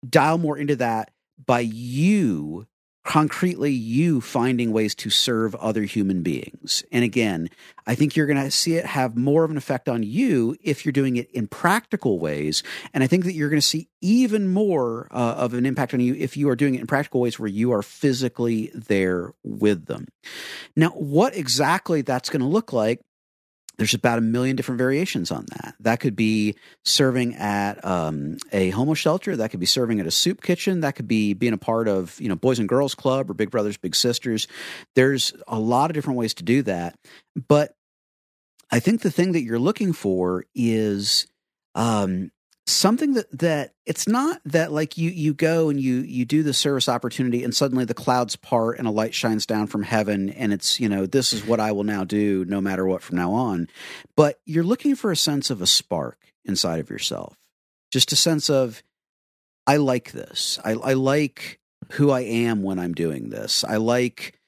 [0.07, 1.11] dial more into that
[1.45, 2.65] by you
[3.03, 6.83] concretely you finding ways to serve other human beings.
[6.91, 7.49] And again,
[7.87, 10.85] I think you're going to see it have more of an effect on you if
[10.85, 12.61] you're doing it in practical ways.
[12.93, 15.99] And I think that you're going to see even more uh, of an impact on
[15.99, 19.85] you if you are doing it in practical ways where you are physically there with
[19.85, 20.07] them.
[20.75, 23.01] Now, what exactly that's going to look like
[23.81, 25.73] there's about a million different variations on that.
[25.79, 26.55] That could be
[26.85, 29.35] serving at um, a homeless shelter.
[29.35, 30.81] That could be serving at a soup kitchen.
[30.81, 33.49] That could be being a part of you know Boys and Girls Club or Big
[33.49, 34.47] Brothers Big Sisters.
[34.93, 36.95] There's a lot of different ways to do that,
[37.47, 37.73] but
[38.69, 41.25] I think the thing that you're looking for is
[41.73, 42.29] um,
[42.67, 46.53] something that that it's not that like you you go and you you do the
[46.53, 50.53] service opportunity and suddenly the clouds part and a light shines down from heaven and
[50.53, 53.33] it's you know this is what I will now do no matter what from now
[53.33, 53.67] on.
[54.15, 57.35] But you're looking for a sense of a spark inside of yourself.
[57.91, 58.83] Just a sense of
[59.67, 60.59] I like this.
[60.63, 61.59] I, I like
[61.91, 63.63] who I am when I'm doing this.
[63.63, 64.39] I like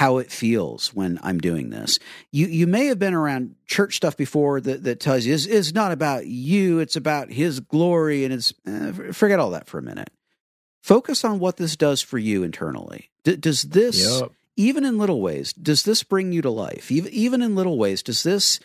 [0.00, 1.98] how it feels when I'm doing this.
[2.32, 5.74] You you may have been around church stuff before that, that tells you it's, it's
[5.74, 9.82] not about you, it's about His glory, and it's eh, forget all that for a
[9.82, 10.08] minute.
[10.82, 13.10] Focus on what this does for you internally.
[13.24, 14.30] D- does this, Yep.
[14.56, 16.90] even in little ways, does this bring you to life?
[16.90, 18.58] Even even in little ways, does this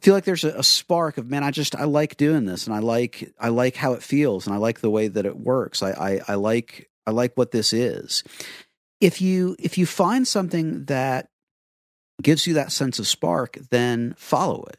[0.00, 1.44] feel like there's a, a spark of man?
[1.44, 4.54] I just I like doing this, and I like I like how it feels, and
[4.56, 5.80] I like the way that it works.
[5.80, 8.24] I I, I like I like what this is
[9.02, 11.28] if you if you find something that
[12.22, 14.78] gives you that sense of spark then follow it.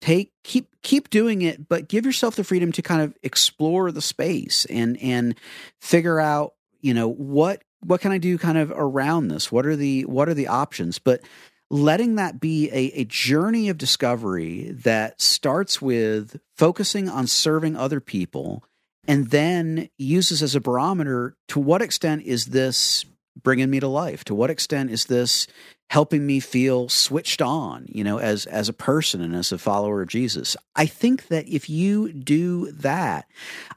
[0.00, 4.02] Take keep keep doing it but give yourself the freedom to kind of explore the
[4.02, 5.36] space and and
[5.80, 9.52] figure out you know what what can i do kind of around this?
[9.52, 10.98] What are the what are the options?
[10.98, 11.22] But
[11.70, 18.00] letting that be a, a journey of discovery that starts with focusing on serving other
[18.00, 18.64] people
[19.06, 23.04] and then uses as a barometer to what extent is this
[23.40, 24.24] bringing me to life?
[24.24, 25.46] To what extent is this
[25.90, 30.02] helping me feel switched on, you know, as as a person and as a follower
[30.02, 30.56] of Jesus?
[30.76, 33.26] I think that if you do that,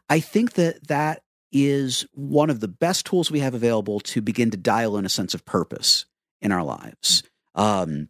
[0.10, 4.50] I think that that is one of the best tools we have available to begin
[4.52, 6.06] to dial in a sense of purpose
[6.42, 7.24] in our lives.
[7.56, 8.10] Um,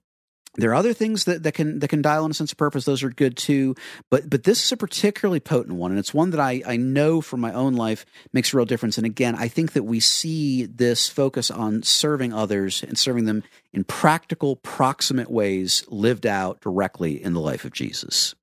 [0.56, 2.86] there are other things that, that can that can dial in a sense of purpose.
[2.86, 3.76] Those are good too.
[4.12, 7.22] But but this is a particularly potent one, and it's one that I, I know
[7.22, 8.98] from my own life makes a real difference.
[8.98, 13.44] And again, I think that we see this focus on serving others and serving them
[13.72, 18.36] in practical, proximate ways lived out directly in the life of Jesus.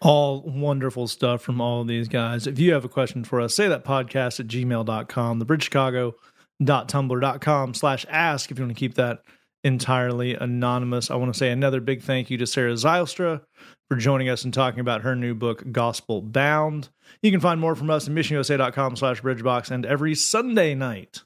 [0.00, 2.46] All wonderful stuff from all of these guys.
[2.46, 8.50] If you have a question for us, say that podcast at gmail.com, thebridgechicago.tumblr.com slash ask
[8.50, 9.22] if you want to keep that
[9.68, 11.10] entirely anonymous.
[11.10, 13.42] I want to say another big thank you to Sarah Zylstra
[13.88, 16.88] for joining us and talking about her new book, Gospel Bound.
[17.22, 21.22] You can find more from us at missionusa.com slash bridgebox and every Sunday night,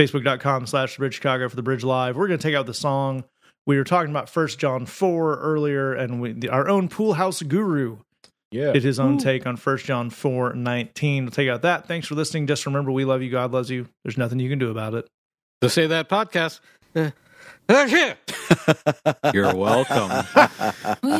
[0.00, 2.16] facebook.com slash bridge Chicago for the Bridge Live.
[2.16, 3.24] We're going to take out the song.
[3.66, 7.42] We were talking about First John 4 earlier, and we, the, our own pool house
[7.42, 7.98] guru
[8.52, 8.72] Yeah.
[8.72, 11.24] did his own take on First John 4 19.
[11.24, 11.88] We'll take out that.
[11.88, 12.46] Thanks for listening.
[12.46, 13.30] Just remember, we love you.
[13.30, 13.88] God loves you.
[14.04, 15.08] There's nothing you can do about it.
[15.62, 16.60] The Say That podcast.
[16.94, 17.10] Eh.
[19.32, 20.26] You're welcome.
[21.02, 21.18] We